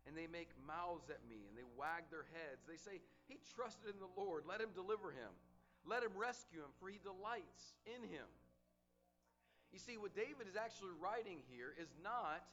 and 0.08 0.16
they 0.16 0.28
make 0.28 0.52
mouths 0.64 1.12
at 1.12 1.22
me 1.28 1.44
and 1.48 1.54
they 1.56 1.68
wag 1.76 2.08
their 2.08 2.26
heads. 2.32 2.64
They 2.66 2.80
say, 2.80 3.04
He 3.28 3.40
trusted 3.56 3.94
in 3.94 4.02
the 4.02 4.14
Lord. 4.16 4.48
Let 4.48 4.64
him 4.64 4.72
deliver 4.74 5.12
him. 5.12 5.32
Let 5.84 6.04
him 6.04 6.16
rescue 6.16 6.64
him, 6.64 6.72
for 6.80 6.88
he 6.88 7.00
delights 7.04 7.76
in 7.84 8.02
him. 8.08 8.28
You 9.76 9.82
see, 9.82 9.98
what 9.98 10.16
David 10.16 10.48
is 10.48 10.56
actually 10.56 10.96
writing 11.02 11.44
here 11.50 11.74
is 11.76 11.92
not 12.00 12.46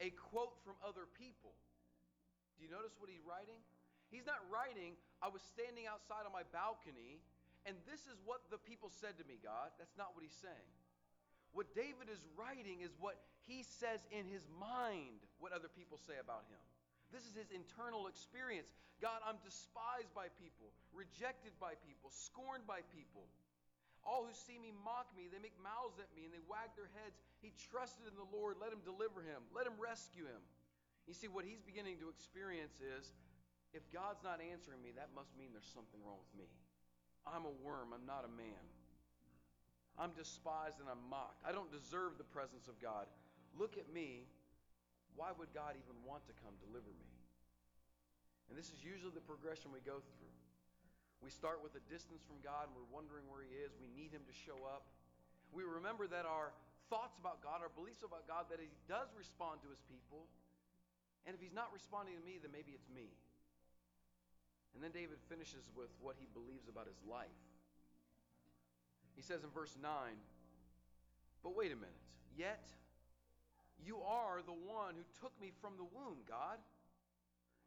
a 0.00 0.14
quote 0.32 0.56
from 0.64 0.78
other 0.80 1.04
people. 1.18 1.52
Do 2.56 2.64
you 2.64 2.70
notice 2.70 2.94
what 2.96 3.10
he's 3.10 3.22
writing? 3.26 3.58
He's 4.08 4.28
not 4.28 4.40
writing, 4.52 4.94
I 5.24 5.32
was 5.32 5.40
standing 5.42 5.88
outside 5.88 6.28
on 6.28 6.32
my 6.32 6.44
balcony, 6.52 7.20
and 7.64 7.74
this 7.88 8.04
is 8.06 8.20
what 8.24 8.44
the 8.52 8.60
people 8.60 8.92
said 8.92 9.16
to 9.18 9.24
me, 9.24 9.40
God. 9.42 9.72
That's 9.80 9.96
not 9.96 10.12
what 10.12 10.22
he's 10.22 10.36
saying. 10.36 10.70
What 11.52 11.72
David 11.76 12.08
is 12.08 12.20
writing 12.36 12.80
is 12.80 12.92
what 12.96 13.20
he 13.44 13.64
says 13.64 14.00
in 14.08 14.24
his 14.28 14.44
mind, 14.56 15.20
what 15.40 15.52
other 15.52 15.68
people 15.68 16.00
say 16.00 16.16
about 16.16 16.48
him. 16.48 16.62
This 17.12 17.28
is 17.28 17.36
his 17.36 17.52
internal 17.52 18.08
experience. 18.08 18.72
God, 19.04 19.20
I'm 19.22 19.36
despised 19.44 20.10
by 20.16 20.32
people, 20.40 20.72
rejected 20.96 21.52
by 21.60 21.76
people, 21.84 22.08
scorned 22.08 22.64
by 22.64 22.80
people. 22.90 23.28
All 24.02 24.26
who 24.26 24.34
see 24.34 24.58
me 24.58 24.74
mock 24.82 25.12
me. 25.14 25.30
They 25.30 25.38
make 25.38 25.54
mouths 25.62 26.00
at 26.02 26.10
me 26.16 26.26
and 26.26 26.34
they 26.34 26.42
wag 26.50 26.74
their 26.74 26.90
heads. 26.98 27.14
He 27.38 27.54
trusted 27.70 28.08
in 28.10 28.18
the 28.18 28.26
Lord. 28.34 28.58
Let 28.58 28.74
him 28.74 28.82
deliver 28.82 29.22
him, 29.22 29.44
let 29.54 29.68
him 29.68 29.78
rescue 29.78 30.26
him. 30.26 30.42
You 31.06 31.14
see, 31.14 31.26
what 31.26 31.44
he's 31.44 31.62
beginning 31.62 31.98
to 32.02 32.10
experience 32.10 32.78
is 32.78 33.10
if 33.74 33.82
God's 33.90 34.22
not 34.22 34.38
answering 34.38 34.82
me, 34.82 34.94
that 34.94 35.10
must 35.14 35.34
mean 35.34 35.50
there's 35.50 35.70
something 35.70 35.98
wrong 36.02 36.18
with 36.18 36.34
me. 36.34 36.46
I'm 37.26 37.46
a 37.46 37.54
worm, 37.62 37.94
I'm 37.94 38.06
not 38.06 38.26
a 38.26 38.32
man. 38.32 38.64
I'm 39.98 40.14
despised 40.16 40.80
and 40.80 40.88
I'm 40.88 41.02
mocked. 41.10 41.42
I 41.44 41.52
don't 41.52 41.70
deserve 41.70 42.16
the 42.18 42.26
presence 42.26 42.66
of 42.66 42.80
God. 42.80 43.06
Look 43.58 43.76
at 43.76 43.92
me 43.92 44.26
why 45.14 45.30
would 45.36 45.52
God 45.52 45.76
even 45.76 45.96
want 46.04 46.24
to 46.30 46.34
come 46.40 46.54
deliver 46.60 46.90
me? 46.90 47.12
And 48.48 48.56
this 48.58 48.72
is 48.72 48.80
usually 48.84 49.12
the 49.12 49.24
progression 49.24 49.72
we 49.72 49.80
go 49.84 50.00
through. 50.16 50.36
We 51.24 51.30
start 51.30 51.62
with 51.62 51.78
a 51.78 51.84
distance 51.86 52.20
from 52.26 52.42
God 52.42 52.66
and 52.68 52.74
we're 52.74 52.90
wondering 52.90 53.24
where 53.30 53.40
He 53.46 53.54
is. 53.62 53.72
We 53.78 53.88
need 53.94 54.10
Him 54.10 54.26
to 54.26 54.34
show 54.34 54.66
up. 54.66 54.90
We 55.54 55.62
remember 55.62 56.10
that 56.10 56.26
our 56.26 56.50
thoughts 56.90 57.16
about 57.16 57.40
God, 57.40 57.62
our 57.62 57.72
beliefs 57.72 58.02
about 58.02 58.26
God, 58.26 58.50
that 58.50 58.58
He 58.58 58.72
does 58.90 59.12
respond 59.14 59.62
to 59.62 59.70
His 59.70 59.80
people. 59.86 60.26
And 61.24 61.32
if 61.32 61.40
He's 61.40 61.54
not 61.54 61.70
responding 61.70 62.18
to 62.18 62.24
me, 62.26 62.42
then 62.42 62.50
maybe 62.50 62.74
it's 62.74 62.90
me. 62.90 63.14
And 64.74 64.82
then 64.82 64.90
David 64.90 65.20
finishes 65.28 65.68
with 65.76 65.92
what 66.00 66.16
he 66.18 66.26
believes 66.32 66.68
about 66.68 66.88
his 66.88 67.00
life. 67.04 67.40
He 69.14 69.22
says 69.22 69.44
in 69.44 69.50
verse 69.52 69.76
9, 69.76 69.92
But 71.44 71.54
wait 71.54 71.72
a 71.72 71.76
minute. 71.76 72.00
Yet 72.36 72.64
you 73.84 73.98
are 74.02 74.40
the 74.46 74.54
one 74.54 74.94
who 74.94 75.06
took 75.18 75.34
me 75.40 75.50
from 75.60 75.74
the 75.76 75.86
womb, 75.90 76.22
God. 76.28 76.58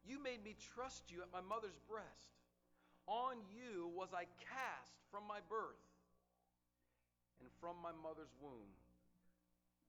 You 0.06 0.22
made 0.22 0.42
me 0.44 0.56
trust 0.74 1.10
you 1.10 1.20
at 1.20 1.30
my 1.34 1.42
mother's 1.42 1.76
breast. 1.90 2.32
On 3.06 3.38
you 3.52 3.90
was 3.94 4.10
I 4.14 4.26
cast 4.40 4.96
from 5.10 5.26
my 5.28 5.42
birth. 5.50 5.82
And 7.40 7.52
from 7.60 7.76
my 7.84 7.92
mother's 7.92 8.32
womb, 8.40 8.70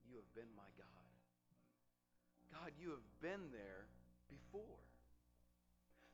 you 0.04 0.20
have 0.20 0.30
been 0.36 0.50
my 0.52 0.68
God. 0.76 1.08
God, 2.52 2.72
you 2.76 2.92
have 2.92 3.08
been 3.24 3.48
there 3.52 3.88
before. 4.28 4.80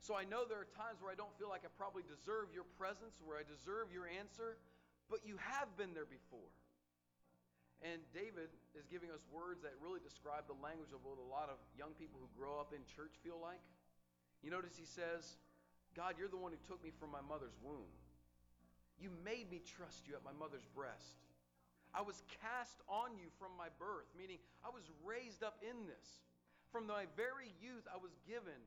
So 0.05 0.13
I 0.13 0.29
know 0.29 0.45
there 0.45 0.61
are 0.61 0.69
times 0.77 1.01
where 1.01 1.09
I 1.11 1.17
don't 1.17 1.33
feel 1.41 1.49
like 1.49 1.65
I 1.65 1.73
probably 1.81 2.05
deserve 2.05 2.53
your 2.53 2.69
presence, 2.77 3.19
where 3.25 3.41
I 3.41 3.45
deserve 3.47 3.89
your 3.89 4.05
answer, 4.05 4.61
but 5.09 5.25
you 5.25 5.41
have 5.41 5.73
been 5.81 5.97
there 5.97 6.05
before. 6.05 6.53
And 7.85 8.01
David 8.17 8.49
is 8.73 8.89
giving 8.89 9.13
us 9.13 9.21
words 9.29 9.61
that 9.61 9.77
really 9.77 10.01
describe 10.01 10.49
the 10.49 10.57
language 10.65 10.97
of 10.97 11.05
what 11.05 11.21
a 11.21 11.29
lot 11.29 11.53
of 11.53 11.61
young 11.77 11.93
people 12.01 12.17
who 12.17 12.33
grow 12.33 12.57
up 12.57 12.73
in 12.73 12.81
church 12.89 13.13
feel 13.21 13.37
like. 13.37 13.61
You 14.41 14.49
notice 14.49 14.73
he 14.73 14.89
says, 14.89 15.37
God, 15.93 16.17
you're 16.17 16.33
the 16.33 16.41
one 16.41 16.57
who 16.57 16.61
took 16.65 16.81
me 16.81 16.89
from 16.97 17.13
my 17.13 17.21
mother's 17.21 17.55
womb. 17.61 17.93
You 18.97 19.13
made 19.21 19.53
me 19.53 19.61
trust 19.61 20.09
you 20.09 20.17
at 20.17 20.25
my 20.25 20.33
mother's 20.33 20.65
breast. 20.73 21.21
I 21.93 22.01
was 22.01 22.25
cast 22.41 22.81
on 22.89 23.21
you 23.21 23.29
from 23.37 23.53
my 23.55 23.69
birth, 23.77 24.09
meaning 24.17 24.41
I 24.65 24.73
was 24.73 24.89
raised 25.05 25.45
up 25.45 25.61
in 25.61 25.85
this. 25.85 26.25
From 26.73 26.89
my 26.89 27.05
very 27.15 27.53
youth, 27.61 27.85
I 27.87 28.01
was 28.01 28.17
given 28.25 28.59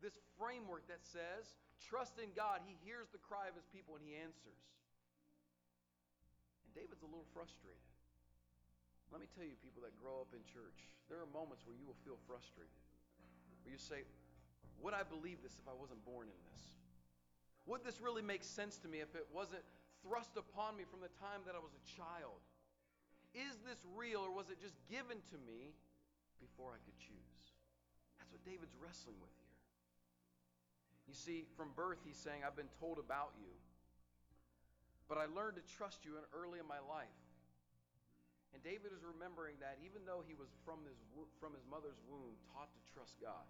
this 0.00 0.16
framework 0.40 0.88
that 0.88 1.04
says, 1.04 1.54
trust 1.78 2.16
in 2.18 2.32
God. 2.34 2.64
He 2.64 2.74
hears 2.82 3.12
the 3.12 3.22
cry 3.22 3.46
of 3.46 3.54
his 3.54 3.68
people 3.68 3.94
and 3.94 4.02
he 4.02 4.16
answers. 4.16 4.64
And 6.66 6.72
David's 6.72 7.04
a 7.04 7.10
little 7.10 7.28
frustrated. 7.36 7.91
Let 9.12 9.20
me 9.20 9.28
tell 9.36 9.44
you, 9.44 9.52
people 9.60 9.84
that 9.84 9.92
grow 10.00 10.24
up 10.24 10.32
in 10.32 10.40
church, 10.48 10.88
there 11.12 11.20
are 11.20 11.28
moments 11.36 11.68
where 11.68 11.76
you 11.76 11.84
will 11.84 12.00
feel 12.00 12.16
frustrated. 12.24 12.72
Where 13.62 13.76
you 13.76 13.78
say, 13.78 14.08
Would 14.80 14.96
I 14.96 15.04
believe 15.04 15.44
this 15.44 15.52
if 15.60 15.68
I 15.68 15.76
wasn't 15.76 16.00
born 16.08 16.32
in 16.32 16.38
this? 16.48 16.72
Would 17.68 17.84
this 17.84 18.00
really 18.00 18.24
make 18.24 18.42
sense 18.42 18.80
to 18.82 18.88
me 18.88 19.04
if 19.04 19.12
it 19.12 19.28
wasn't 19.28 19.62
thrust 20.00 20.34
upon 20.40 20.80
me 20.80 20.88
from 20.88 21.04
the 21.04 21.12
time 21.20 21.44
that 21.44 21.54
I 21.54 21.60
was 21.60 21.76
a 21.76 21.84
child? 21.92 22.40
Is 23.36 23.60
this 23.62 23.78
real 23.94 24.24
or 24.24 24.32
was 24.32 24.48
it 24.48 24.58
just 24.58 24.74
given 24.88 25.20
to 25.30 25.36
me 25.44 25.76
before 26.40 26.72
I 26.72 26.80
could 26.82 26.96
choose? 26.98 27.44
That's 28.18 28.32
what 28.32 28.42
David's 28.48 28.74
wrestling 28.80 29.20
with 29.20 29.30
here. 29.38 29.56
You 31.06 31.14
see, 31.14 31.44
from 31.54 31.70
birth, 31.76 32.00
he's 32.04 32.18
saying, 32.18 32.42
I've 32.42 32.56
been 32.56 32.72
told 32.80 32.98
about 32.98 33.36
you, 33.38 33.52
but 35.08 35.18
I 35.20 35.28
learned 35.30 35.60
to 35.60 35.64
trust 35.76 36.04
you 36.04 36.16
early 36.32 36.58
in 36.58 36.66
my 36.66 36.80
life. 36.82 37.21
And 38.52 38.60
David 38.60 38.92
is 38.92 39.00
remembering 39.00 39.56
that 39.64 39.80
even 39.80 40.04
though 40.04 40.20
he 40.24 40.36
was 40.36 40.52
from 40.64 40.84
his, 40.84 41.00
from 41.40 41.56
his 41.56 41.64
mother's 41.72 41.96
womb 42.04 42.36
taught 42.52 42.68
to 42.68 42.82
trust 42.92 43.16
God, 43.18 43.48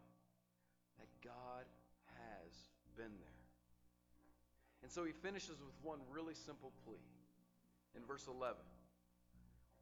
that 1.02 1.10
God 1.26 1.66
has 2.14 2.52
been 2.94 3.12
there. 3.18 3.42
And 4.82 4.90
so 4.90 5.02
he 5.02 5.14
finishes 5.14 5.58
with 5.58 5.74
one 5.82 5.98
really 6.10 6.34
simple 6.34 6.70
plea 6.86 7.02
in 7.98 8.02
verse 8.06 8.26
11 8.30 8.58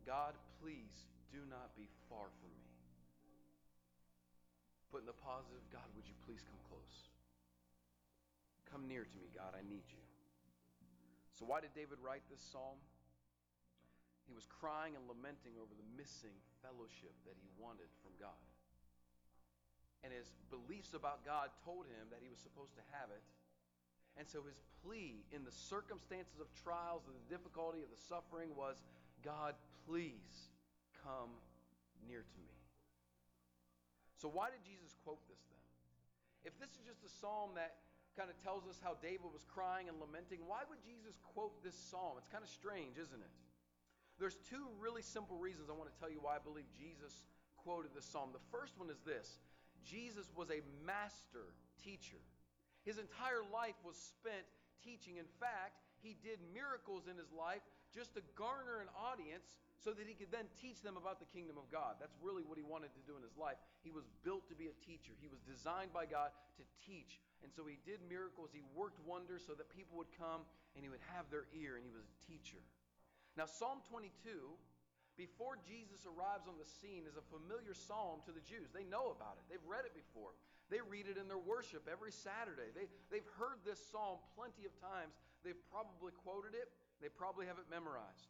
God, 0.08 0.32
please 0.64 1.08
do 1.28 1.44
not 1.48 1.76
be 1.76 1.84
far 2.08 2.32
from 2.40 2.50
me. 2.56 2.72
Put 4.88 5.04
in 5.04 5.06
the 5.06 5.20
positive, 5.20 5.62
God, 5.70 5.86
would 5.94 6.08
you 6.08 6.16
please 6.26 6.42
come 6.42 6.58
close? 6.66 7.12
Come 8.72 8.88
near 8.88 9.04
to 9.04 9.16
me, 9.20 9.28
God, 9.30 9.54
I 9.54 9.62
need 9.62 9.84
you. 9.92 10.02
So, 11.38 11.44
why 11.46 11.60
did 11.60 11.72
David 11.76 12.00
write 12.02 12.24
this 12.28 12.40
psalm? 12.40 12.80
He 14.30 14.38
was 14.38 14.46
crying 14.46 14.94
and 14.94 15.02
lamenting 15.10 15.58
over 15.58 15.74
the 15.74 15.88
missing 15.98 16.38
fellowship 16.62 17.10
that 17.26 17.34
he 17.34 17.50
wanted 17.58 17.90
from 17.98 18.14
God. 18.22 18.38
And 20.06 20.14
his 20.14 20.30
beliefs 20.54 20.94
about 20.94 21.26
God 21.26 21.50
told 21.66 21.90
him 21.90 22.06
that 22.14 22.22
he 22.22 22.30
was 22.30 22.38
supposed 22.38 22.78
to 22.78 22.84
have 22.94 23.10
it. 23.10 23.26
And 24.14 24.22
so 24.22 24.46
his 24.46 24.62
plea 24.86 25.26
in 25.34 25.42
the 25.42 25.50
circumstances 25.50 26.38
of 26.38 26.46
trials, 26.62 27.10
of 27.10 27.18
the 27.18 27.26
difficulty, 27.26 27.82
of 27.82 27.90
the 27.90 27.98
suffering 27.98 28.54
was 28.54 28.78
God, 29.26 29.58
please 29.82 30.54
come 31.02 31.34
near 32.06 32.22
to 32.22 32.38
me. 32.46 32.54
So, 34.14 34.30
why 34.30 34.54
did 34.54 34.62
Jesus 34.62 34.94
quote 35.02 35.20
this 35.26 35.42
then? 35.50 35.66
If 36.46 36.54
this 36.62 36.70
is 36.78 36.86
just 36.86 37.02
a 37.02 37.12
psalm 37.18 37.58
that 37.58 37.82
kind 38.14 38.30
of 38.30 38.36
tells 38.40 38.68
us 38.70 38.78
how 38.78 38.94
David 39.00 39.28
was 39.32 39.42
crying 39.48 39.88
and 39.90 39.98
lamenting, 39.98 40.44
why 40.46 40.62
would 40.68 40.80
Jesus 40.86 41.18
quote 41.34 41.56
this 41.64 41.76
psalm? 41.76 42.16
It's 42.20 42.28
kind 42.28 42.44
of 42.44 42.52
strange, 42.52 42.96
isn't 42.96 43.20
it? 43.20 43.34
There's 44.20 44.36
two 44.52 44.68
really 44.76 45.00
simple 45.00 45.40
reasons 45.40 45.72
I 45.72 45.74
want 45.74 45.88
to 45.88 45.96
tell 45.96 46.12
you 46.12 46.20
why 46.20 46.36
I 46.36 46.42
believe 46.44 46.68
Jesus 46.76 47.24
quoted 47.56 47.96
this 47.96 48.04
psalm. 48.04 48.36
The 48.36 48.46
first 48.52 48.76
one 48.76 48.92
is 48.92 49.00
this 49.00 49.40
Jesus 49.80 50.28
was 50.36 50.52
a 50.52 50.60
master 50.84 51.56
teacher. 51.80 52.20
His 52.84 53.00
entire 53.00 53.40
life 53.48 53.80
was 53.80 53.96
spent 53.96 54.44
teaching. 54.84 55.16
In 55.16 55.28
fact, 55.40 55.80
he 56.04 56.20
did 56.20 56.36
miracles 56.52 57.08
in 57.08 57.16
his 57.16 57.32
life 57.32 57.64
just 57.92 58.12
to 58.16 58.20
garner 58.36 58.84
an 58.84 58.92
audience 58.92 59.56
so 59.80 59.96
that 59.96 60.04
he 60.04 60.12
could 60.12 60.28
then 60.28 60.48
teach 60.60 60.84
them 60.84 61.00
about 61.00 61.16
the 61.16 61.28
kingdom 61.32 61.56
of 61.56 61.68
God. 61.72 61.96
That's 61.96 62.16
really 62.20 62.44
what 62.44 62.60
he 62.60 62.64
wanted 62.64 62.92
to 62.92 63.02
do 63.08 63.16
in 63.16 63.24
his 63.24 63.36
life. 63.40 63.56
He 63.80 63.92
was 63.92 64.04
built 64.20 64.44
to 64.52 64.56
be 64.56 64.68
a 64.68 64.76
teacher, 64.84 65.16
he 65.20 65.28
was 65.28 65.40
designed 65.48 65.96
by 65.96 66.04
God 66.04 66.32
to 66.60 66.64
teach. 66.84 67.20
And 67.40 67.48
so 67.48 67.64
he 67.64 67.80
did 67.88 68.04
miracles, 68.04 68.52
he 68.52 68.60
worked 68.76 69.00
wonders 69.08 69.40
so 69.48 69.56
that 69.56 69.72
people 69.72 69.96
would 69.96 70.12
come 70.20 70.44
and 70.76 70.84
he 70.84 70.92
would 70.92 71.04
have 71.16 71.24
their 71.32 71.48
ear, 71.56 71.80
and 71.80 71.84
he 71.84 71.92
was 71.92 72.04
a 72.04 72.16
teacher. 72.28 72.60
Now, 73.40 73.48
Psalm 73.48 73.80
22, 73.88 74.36
before 75.16 75.56
Jesus 75.64 76.04
arrives 76.04 76.44
on 76.44 76.60
the 76.60 76.68
scene, 76.68 77.08
is 77.08 77.16
a 77.16 77.24
familiar 77.32 77.72
psalm 77.72 78.20
to 78.28 78.36
the 78.36 78.44
Jews. 78.44 78.68
They 78.68 78.84
know 78.84 79.16
about 79.16 79.40
it, 79.40 79.48
they've 79.48 79.64
read 79.64 79.88
it 79.88 79.96
before. 79.96 80.36
They 80.68 80.84
read 80.84 81.08
it 81.08 81.16
in 81.16 81.24
their 81.24 81.40
worship 81.40 81.88
every 81.88 82.12
Saturday. 82.12 82.68
They, 82.76 82.84
they've 83.08 83.32
heard 83.40 83.64
this 83.64 83.80
psalm 83.80 84.20
plenty 84.36 84.68
of 84.68 84.76
times. 84.76 85.16
They've 85.40 85.58
probably 85.72 86.12
quoted 86.20 86.52
it, 86.52 86.68
they 87.00 87.08
probably 87.08 87.48
have 87.48 87.56
it 87.56 87.64
memorized. 87.72 88.28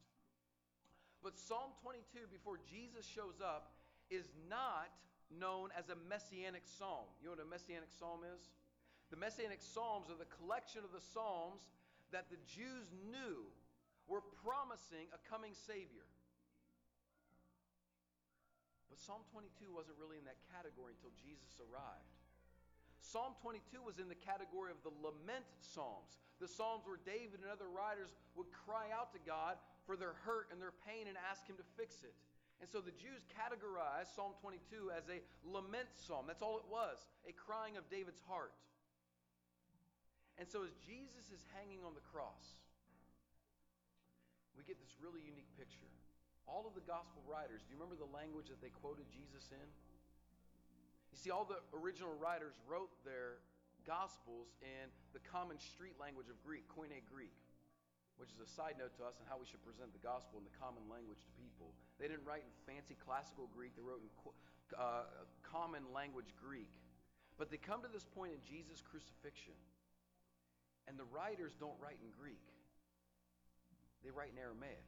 But 1.26 1.35
Psalm 1.35 1.75
22, 1.83 2.31
before 2.31 2.62
Jesus 2.71 3.02
shows 3.02 3.43
up, 3.43 3.75
is 4.14 4.31
not 4.47 4.95
known 5.26 5.75
as 5.75 5.90
a 5.90 5.99
messianic 6.07 6.71
psalm. 6.71 7.11
You 7.19 7.29
know 7.29 7.35
what 7.35 7.43
a 7.43 7.50
messianic 7.50 7.90
psalm 7.90 8.23
is? 8.23 8.47
The 9.11 9.19
messianic 9.19 9.59
psalms 9.59 10.07
are 10.07 10.17
the 10.23 10.31
collection 10.38 10.87
of 10.87 10.95
the 10.95 11.02
psalms 11.02 11.67
that 12.14 12.31
the 12.31 12.38
Jews 12.47 12.95
knew 13.11 13.50
were 14.11 14.26
promising 14.43 15.07
a 15.14 15.21
coming 15.31 15.55
Savior. 15.55 16.05
But 18.90 18.99
Psalm 18.99 19.23
22 19.31 19.71
wasn't 19.71 20.02
really 20.02 20.19
in 20.19 20.26
that 20.26 20.43
category 20.50 20.99
until 20.99 21.14
Jesus 21.23 21.62
arrived. 21.62 22.11
Psalm 22.99 23.38
22 23.40 23.81
was 23.81 24.02
in 24.02 24.11
the 24.11 24.19
category 24.19 24.75
of 24.75 24.83
the 24.83 24.93
lament 25.00 25.47
psalms, 25.62 26.19
the 26.43 26.50
psalms 26.50 26.85
where 26.85 27.00
David 27.07 27.40
and 27.40 27.49
other 27.49 27.71
writers 27.71 28.12
would 28.35 28.50
cry 28.50 28.90
out 28.90 29.14
to 29.14 29.21
God 29.23 29.57
for 29.87 29.95
their 29.95 30.19
hurt 30.26 30.50
and 30.52 30.61
their 30.61 30.75
pain 30.85 31.07
and 31.07 31.17
ask 31.31 31.47
Him 31.47 31.57
to 31.57 31.67
fix 31.79 32.02
it. 32.02 32.12
And 32.61 32.69
so 32.69 32.85
the 32.85 32.93
Jews 32.93 33.25
categorized 33.33 34.12
Psalm 34.12 34.37
22 34.45 34.93
as 34.93 35.09
a 35.09 35.25
lament 35.49 35.88
psalm. 35.97 36.29
That's 36.29 36.45
all 36.45 36.61
it 36.61 36.69
was 36.69 37.09
a 37.25 37.33
crying 37.33 37.81
of 37.81 37.88
David's 37.88 38.21
heart. 38.29 38.52
And 40.37 40.45
so 40.45 40.69
as 40.69 40.76
Jesus 40.85 41.33
is 41.33 41.40
hanging 41.57 41.81
on 41.88 41.97
the 41.97 42.05
cross, 42.12 42.61
we 44.57 44.64
get 44.66 44.78
this 44.78 44.95
really 44.99 45.23
unique 45.23 45.50
picture. 45.59 45.88
All 46.47 46.66
of 46.66 46.75
the 46.75 46.85
gospel 46.85 47.23
writers, 47.26 47.62
do 47.62 47.71
you 47.71 47.78
remember 47.78 47.99
the 47.99 48.11
language 48.11 48.50
that 48.50 48.59
they 48.59 48.75
quoted 48.83 49.07
Jesus 49.11 49.50
in? 49.54 49.69
You 51.14 51.19
see, 51.19 51.30
all 51.30 51.47
the 51.47 51.62
original 51.75 52.14
writers 52.19 52.54
wrote 52.66 52.90
their 53.07 53.42
gospels 53.87 54.50
in 54.62 54.90
the 55.14 55.23
common 55.23 55.59
street 55.59 55.95
language 55.99 56.30
of 56.30 56.38
Greek, 56.42 56.66
Koine 56.71 57.02
Greek 57.07 57.35
which 58.21 58.37
is 58.37 58.45
a 58.45 58.52
side 58.52 58.76
note 58.76 58.92
to 59.00 59.02
us 59.09 59.16
on 59.16 59.25
how 59.25 59.41
we 59.41 59.49
should 59.49 59.65
present 59.65 59.89
the 59.97 60.04
gospel 60.04 60.36
in 60.36 60.45
the 60.45 60.52
common 60.60 60.84
language 60.93 61.25
to 61.25 61.32
people. 61.41 61.73
They 61.97 62.04
didn't 62.04 62.28
write 62.28 62.45
in 62.45 62.52
fancy 62.69 62.93
classical 63.00 63.49
Greek, 63.49 63.73
they 63.73 63.80
wrote 63.80 64.04
in 64.04 64.13
uh, 64.76 65.08
common 65.41 65.89
language 65.97 66.36
Greek. 66.36 66.69
But 67.41 67.49
they 67.49 67.56
come 67.56 67.80
to 67.80 67.89
this 67.89 68.04
point 68.04 68.36
in 68.36 68.45
Jesus' 68.45 68.84
crucifixion, 68.84 69.56
and 70.84 71.00
the 71.00 71.08
writers 71.08 71.56
don't 71.56 71.80
write 71.80 71.97
in 72.04 72.13
Greek, 72.13 72.45
they 74.04 74.10
write 74.10 74.32
in 74.32 74.41
Aramaic. 74.41 74.86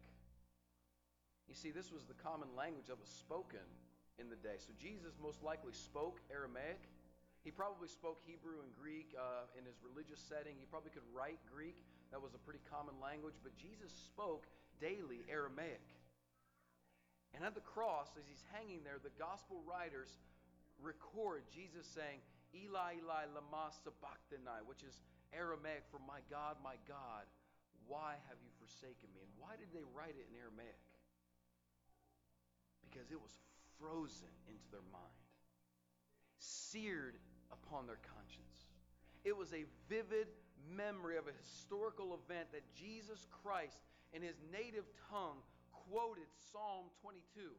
You 1.48 1.54
see, 1.54 1.70
this 1.70 1.92
was 1.92 2.04
the 2.08 2.16
common 2.16 2.48
language 2.56 2.86
that 2.88 2.98
was 2.98 3.10
spoken 3.10 3.64
in 4.16 4.28
the 4.28 4.40
day. 4.40 4.56
So 4.56 4.72
Jesus 4.78 5.16
most 5.20 5.42
likely 5.42 5.72
spoke 5.72 6.20
Aramaic. 6.32 6.88
He 7.44 7.50
probably 7.50 7.88
spoke 7.88 8.22
Hebrew 8.22 8.62
and 8.62 8.70
Greek 8.72 9.12
uh, 9.18 9.50
in 9.58 9.66
his 9.66 9.82
religious 9.82 10.22
setting. 10.22 10.54
He 10.56 10.66
probably 10.70 10.94
could 10.94 11.06
write 11.10 11.42
Greek. 11.50 11.82
That 12.14 12.22
was 12.22 12.32
a 12.32 12.42
pretty 12.44 12.62
common 12.70 12.94
language, 13.02 13.36
but 13.42 13.56
Jesus 13.58 13.90
spoke 13.90 14.46
daily 14.78 15.26
Aramaic. 15.26 15.82
And 17.34 17.42
at 17.42 17.56
the 17.56 17.64
cross, 17.64 18.12
as 18.20 18.28
he's 18.28 18.44
hanging 18.52 18.84
there, 18.84 19.00
the 19.00 19.12
gospel 19.16 19.64
writers 19.64 20.20
record 20.78 21.48
Jesus 21.48 21.88
saying, 21.88 22.20
Eli, 22.52 23.00
Eli, 23.00 23.24
lama 23.32 23.72
sabachthani, 23.72 24.60
which 24.68 24.84
is 24.84 25.00
Aramaic 25.32 25.88
for 25.88 25.98
my 26.04 26.20
God, 26.28 26.60
my 26.60 26.76
God, 26.84 27.24
why 27.88 28.20
have 28.28 28.36
you 28.44 28.51
forsaken 28.72 29.12
me? 29.12 29.20
And 29.20 29.32
why 29.36 29.60
did 29.60 29.68
they 29.76 29.84
write 29.92 30.16
it 30.16 30.24
in 30.32 30.34
Aramaic? 30.40 30.80
Because 32.80 33.12
it 33.12 33.20
was 33.20 33.36
frozen 33.76 34.32
into 34.48 34.64
their 34.72 34.84
mind, 34.88 35.28
seared 36.40 37.20
upon 37.52 37.84
their 37.84 38.00
conscience. 38.16 38.72
It 39.28 39.36
was 39.36 39.52
a 39.52 39.68
vivid 39.92 40.32
memory 40.64 41.20
of 41.20 41.28
a 41.28 41.36
historical 41.36 42.16
event 42.16 42.48
that 42.56 42.64
Jesus 42.72 43.28
Christ, 43.44 43.84
in 44.16 44.24
his 44.24 44.40
native 44.48 44.88
tongue, 45.12 45.44
quoted 45.70 46.26
Psalm 46.50 46.88
22. 47.04 47.52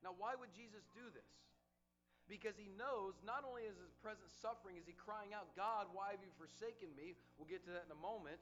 Now, 0.00 0.14
why 0.16 0.32
would 0.32 0.50
Jesus 0.54 0.86
do 0.94 1.04
this? 1.12 1.32
Because 2.28 2.60
he 2.60 2.68
knows 2.76 3.16
not 3.24 3.42
only 3.42 3.64
is 3.64 3.80
his 3.80 3.94
present 4.04 4.28
suffering, 4.28 4.76
is 4.76 4.84
he 4.84 4.92
crying 4.94 5.32
out, 5.32 5.48
God, 5.56 5.88
why 5.96 6.12
have 6.12 6.20
you 6.20 6.28
forsaken 6.36 6.92
me? 6.92 7.16
We'll 7.40 7.48
get 7.48 7.64
to 7.64 7.72
that 7.72 7.88
in 7.88 7.92
a 7.94 7.98
moment. 7.98 8.36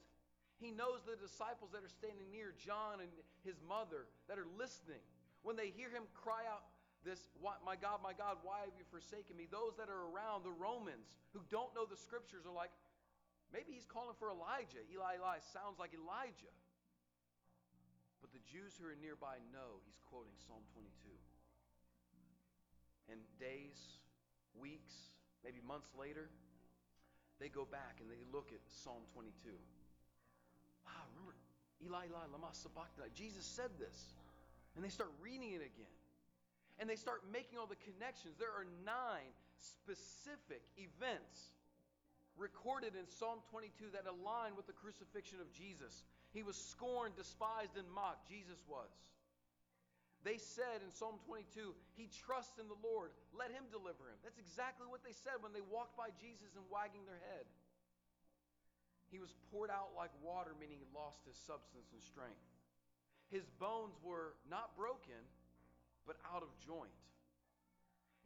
He 0.56 0.72
knows 0.72 1.04
the 1.04 1.20
disciples 1.20 1.76
that 1.76 1.84
are 1.84 1.92
standing 1.92 2.32
near, 2.32 2.56
John 2.56 3.04
and 3.04 3.12
his 3.44 3.60
mother, 3.68 4.08
that 4.28 4.40
are 4.40 4.48
listening. 4.56 5.04
When 5.44 5.54
they 5.54 5.68
hear 5.68 5.92
him 5.92 6.08
cry 6.16 6.48
out, 6.48 6.64
this, 7.04 7.20
my 7.38 7.78
God, 7.78 8.02
my 8.02 8.16
God, 8.16 8.42
why 8.42 8.66
have 8.66 8.74
you 8.74 8.82
forsaken 8.90 9.36
me? 9.36 9.46
Those 9.46 9.78
that 9.78 9.86
are 9.86 10.10
around, 10.10 10.42
the 10.42 10.56
Romans, 10.56 11.14
who 11.30 11.44
don't 11.54 11.70
know 11.70 11.86
the 11.86 11.94
scriptures, 11.94 12.42
are 12.48 12.56
like, 12.56 12.72
Maybe 13.54 13.78
he's 13.78 13.86
calling 13.86 14.16
for 14.18 14.30
Elijah. 14.30 14.82
Eli, 14.90 15.22
Eli 15.22 15.38
sounds 15.54 15.78
like 15.78 15.94
Elijah. 15.94 16.54
But 18.18 18.34
the 18.34 18.42
Jews 18.42 18.74
who 18.74 18.90
are 18.90 18.98
nearby 18.98 19.38
know 19.54 19.78
he's 19.86 20.02
quoting 20.10 20.34
Psalm 20.46 20.62
22. 20.74 21.14
And 23.06 23.22
days, 23.38 24.02
weeks, 24.58 25.14
maybe 25.46 25.62
months 25.62 25.94
later, 25.94 26.26
they 27.38 27.46
go 27.46 27.62
back 27.62 28.02
and 28.02 28.10
they 28.10 28.18
look 28.34 28.50
at 28.50 28.58
Psalm 28.66 29.06
22. 29.14 29.54
Ah, 30.88 31.02
remember, 31.12 31.34
Eli, 31.84 32.06
Eli, 32.08 32.26
lama 32.32 32.50
sabachthani. 32.52 33.10
Jesus 33.14 33.44
said 33.44 33.70
this. 33.78 34.14
And 34.74 34.84
they 34.84 34.92
start 34.92 35.10
reading 35.22 35.52
it 35.52 35.64
again. 35.64 35.96
And 36.78 36.84
they 36.88 37.00
start 37.00 37.24
making 37.32 37.56
all 37.56 37.66
the 37.66 37.80
connections. 37.80 38.36
There 38.36 38.52
are 38.52 38.68
nine 38.84 39.32
specific 39.56 40.60
events 40.76 41.56
recorded 42.36 42.92
in 42.92 43.08
Psalm 43.08 43.40
22 43.48 43.96
that 43.96 44.04
align 44.04 44.52
with 44.60 44.68
the 44.68 44.76
crucifixion 44.76 45.40
of 45.40 45.48
Jesus. 45.56 46.04
He 46.36 46.44
was 46.44 46.56
scorned, 46.56 47.16
despised, 47.16 47.80
and 47.80 47.88
mocked. 47.88 48.28
Jesus 48.28 48.60
was. 48.68 48.92
They 50.20 50.36
said 50.36 50.84
in 50.84 50.92
Psalm 50.92 51.16
22, 51.24 51.72
He 51.96 52.12
trusts 52.26 52.60
in 52.60 52.68
the 52.68 52.76
Lord. 52.84 53.14
Let 53.32 53.54
Him 53.54 53.64
deliver 53.72 54.10
him. 54.10 54.18
That's 54.20 54.42
exactly 54.42 54.84
what 54.84 55.00
they 55.00 55.16
said 55.16 55.40
when 55.40 55.56
they 55.56 55.64
walked 55.64 55.96
by 55.96 56.12
Jesus 56.20 56.52
and 56.58 56.66
wagging 56.68 57.08
their 57.08 57.22
head. 57.32 57.48
He 59.10 59.18
was 59.22 59.30
poured 59.50 59.70
out 59.70 59.94
like 59.96 60.10
water, 60.22 60.52
meaning 60.58 60.82
he 60.82 60.90
lost 60.90 61.22
his 61.26 61.38
substance 61.46 61.90
and 61.94 62.02
strength. 62.02 62.42
His 63.30 63.46
bones 63.58 63.94
were 64.02 64.34
not 64.50 64.74
broken, 64.78 65.18
but 66.06 66.18
out 66.26 66.42
of 66.42 66.50
joint. 66.62 66.94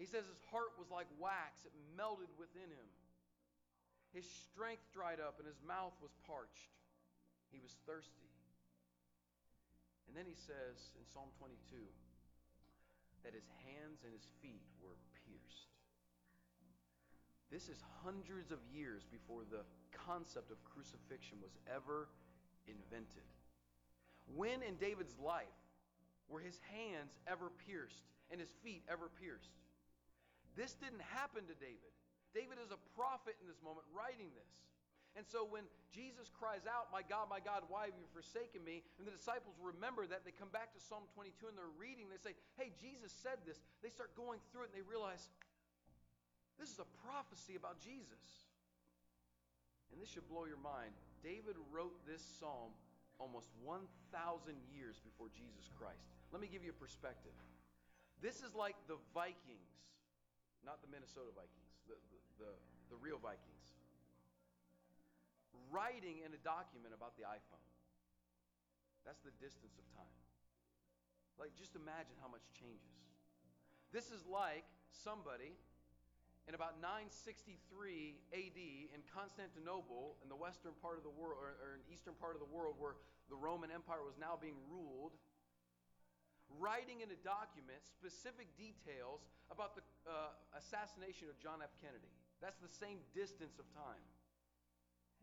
He 0.01 0.09
says 0.09 0.25
his 0.25 0.40
heart 0.49 0.73
was 0.81 0.88
like 0.88 1.09
wax, 1.21 1.64
it 1.69 1.73
melted 1.97 2.33
within 2.40 2.69
him. 2.69 2.88
His 4.12 4.25
strength 4.25 4.83
dried 4.93 5.21
up 5.21 5.38
and 5.38 5.47
his 5.47 5.61
mouth 5.62 5.95
was 6.01 6.11
parched. 6.27 6.73
He 7.53 7.61
was 7.61 7.77
thirsty. 7.87 8.31
And 10.11 10.16
then 10.19 10.27
he 10.27 10.35
says 10.35 10.90
in 10.99 11.07
Psalm 11.07 11.31
22 11.38 11.55
that 13.23 13.37
his 13.37 13.47
hands 13.62 14.03
and 14.03 14.11
his 14.11 14.27
feet 14.43 14.66
were 14.83 14.99
pierced. 15.23 15.69
This 17.50 17.68
is 17.68 17.82
hundreds 18.06 18.54
of 18.54 18.58
years 18.70 19.02
before 19.10 19.42
the 19.50 19.66
concept 19.90 20.54
of 20.54 20.62
crucifixion 20.62 21.42
was 21.42 21.58
ever 21.66 22.06
invented. 22.70 23.26
When 24.38 24.62
in 24.62 24.78
David's 24.78 25.18
life 25.18 25.58
were 26.30 26.38
his 26.38 26.62
hands 26.70 27.18
ever 27.26 27.50
pierced 27.66 28.06
and 28.30 28.38
his 28.38 28.54
feet 28.62 28.86
ever 28.86 29.10
pierced? 29.18 29.50
This 30.54 30.78
didn't 30.78 31.02
happen 31.10 31.42
to 31.50 31.56
David. 31.58 31.90
David 32.30 32.62
is 32.62 32.70
a 32.70 32.78
prophet 32.94 33.34
in 33.42 33.50
this 33.50 33.58
moment 33.58 33.82
writing 33.90 34.30
this. 34.38 34.54
And 35.18 35.26
so 35.26 35.42
when 35.42 35.66
Jesus 35.90 36.30
cries 36.30 36.70
out, 36.70 36.86
My 36.94 37.02
God, 37.02 37.26
my 37.26 37.42
God, 37.42 37.66
why 37.66 37.90
have 37.90 37.98
you 37.98 38.06
forsaken 38.14 38.62
me? 38.62 38.86
And 39.02 39.02
the 39.02 39.10
disciples 39.10 39.58
remember 39.58 40.06
that. 40.06 40.22
They 40.22 40.30
come 40.30 40.54
back 40.54 40.70
to 40.78 40.80
Psalm 40.80 41.10
22 41.18 41.50
and 41.50 41.58
they're 41.58 41.74
reading. 41.74 42.06
They 42.06 42.22
say, 42.22 42.38
Hey, 42.54 42.70
Jesus 42.78 43.10
said 43.10 43.42
this. 43.42 43.58
They 43.82 43.90
start 43.90 44.14
going 44.14 44.38
through 44.54 44.70
it 44.70 44.70
and 44.70 44.78
they 44.78 44.86
realize 44.86 45.26
this 46.61 46.68
is 46.68 46.79
a 46.79 46.90
prophecy 47.09 47.57
about 47.57 47.81
Jesus. 47.81 48.20
And 49.90 49.96
this 49.96 50.12
should 50.12 50.29
blow 50.29 50.44
your 50.44 50.61
mind. 50.61 50.92
David 51.25 51.57
wrote 51.73 51.96
this 52.05 52.20
psalm 52.20 52.77
almost 53.16 53.49
1,000 53.64 53.81
years 54.68 55.01
before 55.01 55.33
Jesus 55.33 55.73
Christ. 55.81 56.05
Let 56.31 56.44
me 56.44 56.53
give 56.53 56.61
you 56.61 56.77
a 56.77 56.79
perspective. 56.79 57.33
This 58.20 58.44
is 58.44 58.53
like 58.53 58.77
the 58.87 59.01
Vikings, 59.16 59.73
not 60.61 60.85
the 60.85 60.88
Minnesota 60.92 61.33
Vikings, 61.33 61.73
the, 61.88 61.96
the, 62.12 62.20
the, 62.44 62.51
the 62.92 62.99
real 63.01 63.16
Vikings, 63.16 63.66
writing 65.73 66.20
in 66.23 66.31
a 66.37 66.40
document 66.44 66.92
about 66.92 67.16
the 67.16 67.25
iPhone. 67.25 67.64
That's 69.09 69.25
the 69.25 69.33
distance 69.40 69.81
of 69.81 69.85
time. 69.96 70.16
Like, 71.40 71.57
just 71.57 71.73
imagine 71.73 72.20
how 72.20 72.29
much 72.29 72.44
changes. 72.53 73.01
This 73.96 74.12
is 74.12 74.29
like 74.29 74.68
somebody 74.92 75.57
in 76.50 76.58
about 76.58 76.82
963 76.82 78.18
AD 78.34 78.58
in 78.90 79.00
Constantinople, 79.06 80.18
in 80.18 80.26
the 80.26 80.34
western 80.34 80.74
part 80.82 80.98
of 80.98 81.06
the 81.06 81.14
world, 81.14 81.38
or, 81.38 81.54
or 81.62 81.78
in 81.78 81.82
eastern 81.86 82.18
part 82.18 82.34
of 82.34 82.42
the 82.42 82.50
world, 82.50 82.74
where 82.82 82.98
the 83.30 83.38
Roman 83.38 83.70
Empire 83.70 84.02
was 84.02 84.18
now 84.18 84.34
being 84.34 84.58
ruled, 84.66 85.14
writing 86.58 87.06
in 87.06 87.08
a 87.14 87.20
document 87.22 87.78
specific 87.86 88.50
details 88.58 89.22
about 89.54 89.78
the 89.78 89.86
uh, 90.10 90.34
assassination 90.58 91.30
of 91.30 91.38
John 91.38 91.62
F. 91.62 91.70
Kennedy. 91.78 92.10
That's 92.42 92.58
the 92.58 92.72
same 92.82 92.98
distance 93.14 93.62
of 93.62 93.70
time. 93.70 94.02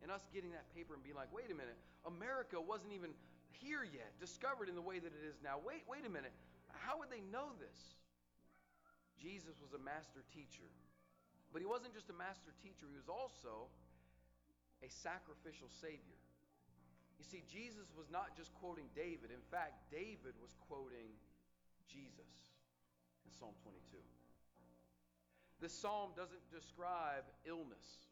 And 0.00 0.08
us 0.08 0.24
getting 0.32 0.56
that 0.56 0.64
paper 0.72 0.96
and 0.96 1.04
being 1.04 1.20
like, 1.20 1.28
wait 1.28 1.52
a 1.52 1.58
minute, 1.58 1.76
America 2.08 2.56
wasn't 2.56 2.96
even 2.96 3.12
here 3.52 3.84
yet, 3.84 4.16
discovered 4.16 4.72
in 4.72 4.80
the 4.80 4.80
way 4.80 4.96
that 4.96 5.12
it 5.12 5.24
is 5.28 5.36
now. 5.44 5.60
Wait, 5.60 5.84
wait 5.84 6.08
a 6.08 6.12
minute. 6.12 6.32
How 6.72 6.96
would 6.96 7.12
they 7.12 7.20
know 7.28 7.52
this? 7.60 8.00
Jesus 9.20 9.60
was 9.60 9.76
a 9.76 9.82
master 9.84 10.24
teacher. 10.32 10.72
But 11.52 11.64
he 11.64 11.68
wasn't 11.68 11.94
just 11.96 12.12
a 12.12 12.16
master 12.16 12.52
teacher, 12.60 12.86
he 12.88 12.98
was 12.98 13.08
also 13.08 13.72
a 14.84 14.88
sacrificial 14.88 15.68
savior. 15.68 16.20
You 17.18 17.26
see, 17.26 17.42
Jesus 17.50 17.90
was 17.98 18.06
not 18.14 18.38
just 18.38 18.54
quoting 18.62 18.86
David. 18.94 19.34
In 19.34 19.42
fact, 19.50 19.90
David 19.90 20.38
was 20.38 20.54
quoting 20.70 21.10
Jesus 21.90 22.30
in 23.26 23.34
Psalm 23.34 23.58
22. 23.66 23.98
This 25.58 25.74
psalm 25.74 26.14
doesn't 26.14 26.46
describe 26.54 27.26
illness. 27.42 28.06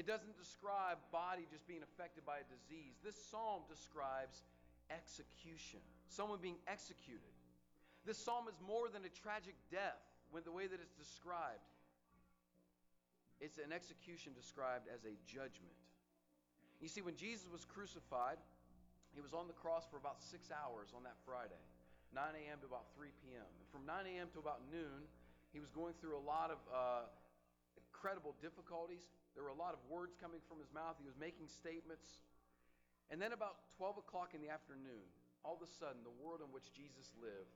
It 0.00 0.08
doesn't 0.08 0.40
describe 0.40 0.96
body 1.12 1.44
just 1.52 1.68
being 1.68 1.84
affected 1.84 2.24
by 2.24 2.40
a 2.40 2.46
disease. 2.48 2.96
This 3.04 3.20
psalm 3.28 3.68
describes 3.68 4.42
execution, 4.88 5.84
someone 6.08 6.40
being 6.40 6.58
executed. 6.66 7.30
This 8.08 8.16
psalm 8.16 8.48
is 8.48 8.56
more 8.64 8.88
than 8.88 9.04
a 9.04 9.12
tragic 9.12 9.54
death 9.70 10.00
when 10.32 10.42
the 10.42 10.52
way 10.52 10.66
that 10.66 10.80
it's 10.80 10.96
described. 10.96 11.62
It's 13.40 13.58
an 13.58 13.72
execution 13.72 14.32
described 14.32 14.86
as 14.92 15.04
a 15.04 15.14
judgment. 15.26 15.74
You 16.80 16.88
see, 16.88 17.02
when 17.02 17.16
Jesus 17.16 17.48
was 17.50 17.64
crucified, 17.64 18.38
he 19.14 19.22
was 19.22 19.32
on 19.32 19.46
the 19.46 19.54
cross 19.54 19.86
for 19.86 19.96
about 19.96 20.18
six 20.18 20.50
hours 20.50 20.90
on 20.90 21.06
that 21.06 21.14
Friday, 21.22 21.62
9 22.10 22.18
a.m. 22.34 22.58
to 22.62 22.66
about 22.66 22.90
3 22.98 23.14
p.m. 23.22 23.46
And 23.46 23.66
from 23.70 23.86
9 23.86 23.94
a.m. 24.10 24.28
to 24.34 24.42
about 24.42 24.66
noon, 24.70 25.06
he 25.54 25.62
was 25.62 25.70
going 25.70 25.94
through 26.02 26.18
a 26.18 26.24
lot 26.26 26.50
of 26.50 26.58
uh, 26.66 27.06
incredible 27.78 28.34
difficulties. 28.42 29.06
There 29.38 29.46
were 29.46 29.54
a 29.54 29.56
lot 29.56 29.74
of 29.74 29.80
words 29.86 30.18
coming 30.18 30.42
from 30.50 30.58
his 30.58 30.70
mouth. 30.74 30.98
He 30.98 31.06
was 31.06 31.14
making 31.14 31.46
statements. 31.46 32.26
And 33.08 33.22
then 33.22 33.30
about 33.30 33.62
12 33.78 34.02
o'clock 34.02 34.34
in 34.34 34.42
the 34.42 34.50
afternoon, 34.50 35.06
all 35.46 35.54
of 35.54 35.62
a 35.62 35.70
sudden, 35.70 36.02
the 36.02 36.16
world 36.18 36.42
in 36.42 36.50
which 36.50 36.74
Jesus 36.74 37.14
lived 37.22 37.54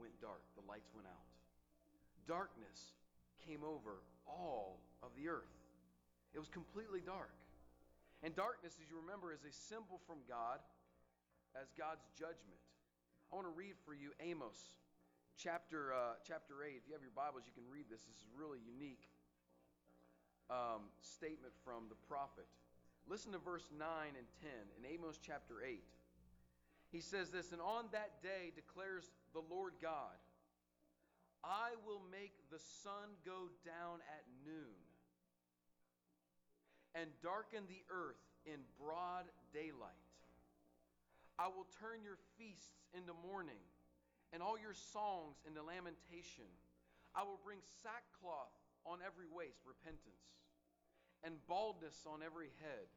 went 0.00 0.16
dark. 0.22 0.40
The 0.56 0.64
lights 0.64 0.88
went 0.96 1.10
out. 1.10 1.28
Darkness 2.24 2.96
came 3.44 3.60
over 3.60 4.00
all 4.30 4.78
of 5.02 5.10
the 5.18 5.28
earth. 5.28 5.50
It 6.34 6.38
was 6.38 6.48
completely 6.48 7.02
dark. 7.02 7.34
And 8.22 8.36
darkness, 8.36 8.78
as 8.78 8.86
you 8.86 9.00
remember, 9.00 9.32
is 9.32 9.42
a 9.42 9.50
symbol 9.50 9.98
from 10.06 10.22
God 10.28 10.62
as 11.58 11.72
God's 11.74 12.06
judgment. 12.14 12.60
I 13.32 13.36
want 13.36 13.48
to 13.50 13.56
read 13.56 13.74
for 13.82 13.94
you 13.94 14.14
Amos 14.22 14.78
chapter, 15.34 15.90
uh, 15.90 16.20
chapter 16.22 16.62
8. 16.62 16.78
If 16.78 16.86
you 16.86 16.92
have 16.94 17.02
your 17.02 17.16
Bibles, 17.16 17.48
you 17.48 17.54
can 17.56 17.66
read 17.66 17.88
this. 17.90 18.06
This 18.06 18.22
is 18.22 18.30
really 18.36 18.60
unique 18.62 19.08
um, 20.52 20.92
statement 21.00 21.54
from 21.64 21.88
the 21.88 21.98
prophet. 22.06 22.46
Listen 23.08 23.32
to 23.32 23.40
verse 23.40 23.66
9 23.72 23.86
and 24.14 24.28
10 24.44 24.50
in 24.78 24.82
Amos 24.84 25.18
chapter 25.18 25.64
8. 25.64 25.80
He 26.92 27.00
says 27.00 27.30
this, 27.30 27.52
And 27.52 27.62
on 27.62 27.86
that 27.92 28.22
day 28.22 28.52
declares 28.54 29.10
the 29.32 29.42
Lord 29.48 29.74
God, 29.80 30.18
I 31.40 31.72
will 31.88 32.02
make 32.12 32.36
the 32.52 32.60
sun 32.84 33.16
go 33.24 33.48
down 33.64 34.04
at 34.12 34.24
noon 34.44 34.76
and 36.92 37.08
darken 37.22 37.64
the 37.64 37.80
earth 37.88 38.20
in 38.44 38.60
broad 38.76 39.24
daylight. 39.54 40.04
I 41.40 41.48
will 41.48 41.64
turn 41.80 42.04
your 42.04 42.20
feasts 42.36 42.84
into 42.92 43.16
mourning 43.24 43.64
and 44.36 44.44
all 44.44 44.60
your 44.60 44.76
songs 44.76 45.40
into 45.48 45.64
lamentation. 45.64 46.48
I 47.16 47.24
will 47.24 47.40
bring 47.40 47.64
sackcloth 47.80 48.52
on 48.84 49.00
every 49.00 49.26
waist, 49.26 49.64
repentance, 49.64 50.24
and 51.24 51.40
baldness 51.48 52.04
on 52.04 52.20
every 52.20 52.52
head. 52.60 52.88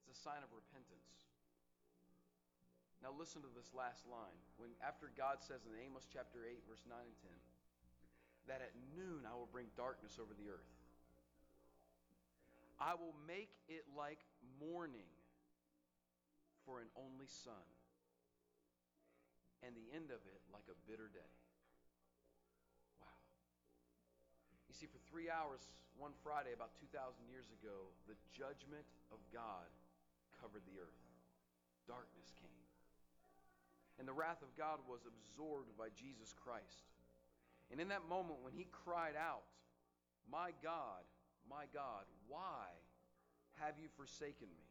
It's 0.00 0.16
a 0.16 0.18
sign 0.24 0.40
of 0.40 0.50
repentance. 0.56 1.28
Now 3.04 3.14
listen 3.14 3.44
to 3.46 3.52
this 3.54 3.70
last 3.76 4.08
line. 4.08 4.34
When 4.58 4.74
after 4.82 5.12
God 5.14 5.38
says 5.44 5.62
in 5.68 5.76
Amos 5.78 6.08
chapter 6.10 6.42
8 6.48 6.64
verse 6.66 6.82
9 6.88 6.98
and 6.98 7.18
10 7.22 7.30
that 8.48 8.64
at 8.64 8.72
noon 8.96 9.28
I 9.28 9.36
will 9.36 9.48
bring 9.52 9.68
darkness 9.76 10.18
over 10.18 10.32
the 10.34 10.48
earth 10.48 10.72
I 12.78 12.94
will 12.94 13.14
make 13.26 13.50
it 13.66 13.82
like 13.98 14.22
mourning 14.62 15.10
for 16.62 16.78
an 16.78 16.86
only 16.94 17.26
son, 17.26 17.66
and 19.66 19.74
the 19.74 19.90
end 19.90 20.14
of 20.14 20.22
it 20.22 20.40
like 20.54 20.62
a 20.70 20.78
bitter 20.86 21.10
day. 21.10 21.32
Wow. 23.02 23.18
You 24.70 24.74
see, 24.78 24.86
for 24.86 25.02
three 25.10 25.26
hours, 25.26 25.58
one 25.98 26.14
Friday, 26.22 26.54
about 26.54 26.78
2,000 26.78 26.94
years 27.26 27.50
ago, 27.58 27.90
the 28.06 28.14
judgment 28.30 28.86
of 29.10 29.18
God 29.34 29.66
covered 30.38 30.62
the 30.70 30.78
earth. 30.78 31.02
Darkness 31.90 32.30
came. 32.38 32.66
And 33.98 34.06
the 34.06 34.14
wrath 34.14 34.38
of 34.46 34.54
God 34.54 34.78
was 34.86 35.02
absorbed 35.02 35.74
by 35.74 35.90
Jesus 35.98 36.30
Christ. 36.30 36.86
And 37.70 37.80
in 37.80 37.88
that 37.88 38.08
moment, 38.08 38.40
when 38.42 38.52
he 38.52 38.66
cried 38.84 39.16
out, 39.16 39.44
My 40.30 40.50
God, 40.62 41.04
my 41.48 41.64
God, 41.72 42.04
why 42.28 42.72
have 43.60 43.74
you 43.80 43.88
forsaken 43.96 44.48
me? 44.48 44.68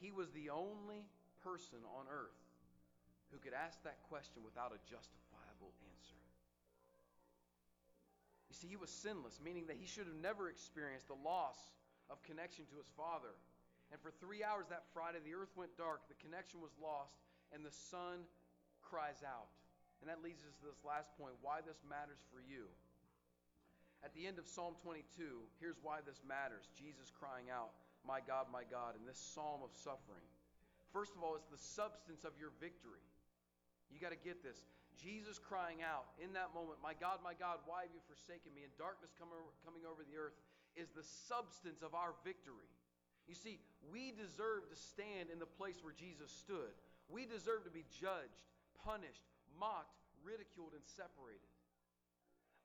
He 0.00 0.10
was 0.10 0.30
the 0.32 0.50
only 0.50 1.06
person 1.42 1.78
on 1.96 2.06
earth 2.10 2.42
who 3.30 3.38
could 3.38 3.54
ask 3.54 3.82
that 3.82 4.02
question 4.10 4.42
without 4.42 4.70
a 4.74 4.80
justifiable 4.86 5.74
answer. 5.94 6.18
You 8.50 8.54
see, 8.54 8.68
he 8.68 8.78
was 8.78 8.90
sinless, 8.90 9.42
meaning 9.42 9.66
that 9.66 9.76
he 9.78 9.86
should 9.86 10.06
have 10.06 10.22
never 10.22 10.48
experienced 10.48 11.08
the 11.10 11.18
loss 11.18 11.58
of 12.10 12.22
connection 12.22 12.66
to 12.70 12.76
his 12.78 12.86
Father. 12.94 13.34
And 13.90 13.98
for 13.98 14.10
three 14.22 14.46
hours 14.46 14.66
that 14.70 14.86
Friday, 14.94 15.18
the 15.24 15.34
earth 15.34 15.50
went 15.58 15.74
dark, 15.76 16.06
the 16.06 16.18
connection 16.22 16.62
was 16.62 16.70
lost, 16.78 17.14
and 17.50 17.66
the 17.66 17.74
Son 17.90 18.22
cries 18.82 19.22
out. 19.26 19.50
And 20.00 20.10
that 20.10 20.20
leads 20.20 20.44
us 20.44 20.54
to 20.60 20.64
this 20.68 20.82
last 20.84 21.12
point 21.16 21.36
why 21.40 21.64
this 21.64 21.80
matters 21.84 22.20
for 22.32 22.40
you. 22.40 22.68
At 24.04 24.12
the 24.12 24.28
end 24.28 24.36
of 24.36 24.44
Psalm 24.44 24.76
22, 24.84 25.00
here's 25.56 25.80
why 25.80 26.04
this 26.04 26.20
matters 26.28 26.68
Jesus 26.76 27.08
crying 27.08 27.48
out, 27.48 27.72
My 28.04 28.20
God, 28.20 28.52
my 28.52 28.68
God, 28.68 29.00
in 29.00 29.08
this 29.08 29.16
psalm 29.16 29.64
of 29.64 29.72
suffering. 29.72 30.28
First 30.92 31.16
of 31.16 31.24
all, 31.24 31.34
it's 31.34 31.48
the 31.48 31.58
substance 31.58 32.22
of 32.28 32.36
your 32.36 32.52
victory. 32.60 33.02
You 33.88 33.96
got 33.98 34.12
to 34.12 34.20
get 34.20 34.44
this. 34.44 34.68
Jesus 34.94 35.42
crying 35.42 35.82
out 35.82 36.06
in 36.22 36.36
that 36.38 36.54
moment, 36.54 36.78
My 36.84 36.94
God, 36.94 37.18
my 37.24 37.34
God, 37.34 37.64
why 37.66 37.88
have 37.88 37.92
you 37.96 38.04
forsaken 38.06 38.54
me? 38.54 38.62
And 38.62 38.70
darkness 38.78 39.10
coming 39.18 39.82
over, 39.88 40.06
the 40.06 40.20
earth 40.20 40.38
is 40.76 40.92
the 40.94 41.02
substance 41.02 41.82
of 41.82 41.96
our 41.96 42.14
victory. 42.22 42.70
You 43.26 43.34
see, 43.34 43.58
we 43.88 44.12
deserve 44.12 44.68
to 44.68 44.76
stand 44.76 45.32
in 45.32 45.40
the 45.40 45.48
place 45.48 45.80
where 45.80 45.96
Jesus 45.96 46.28
stood. 46.30 46.76
We 47.08 47.24
deserve 47.24 47.64
to 47.64 47.72
be 47.72 47.88
judged, 47.88 48.36
punished, 48.84 49.24
mocked, 49.58 49.94
ridiculed, 50.22 50.72
and 50.74 50.84
separated. 50.84 51.50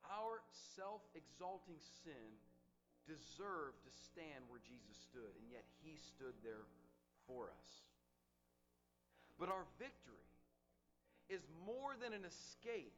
Our 0.08 0.42
self 0.76 1.04
exalting 1.14 1.78
sin 2.04 2.28
deserved 3.06 3.82
to 3.86 3.92
stand 4.10 4.46
where 4.48 4.62
Jesus 4.62 4.96
stood, 5.10 5.34
and 5.42 5.48
yet 5.50 5.66
he 5.82 5.98
stood 5.98 6.38
there 6.46 6.66
for 7.26 7.50
us. 7.50 7.70
But 9.38 9.50
our 9.50 9.66
victory 9.78 10.26
is 11.30 11.46
more 11.66 11.94
than 11.98 12.14
an 12.14 12.26
escape 12.26 12.94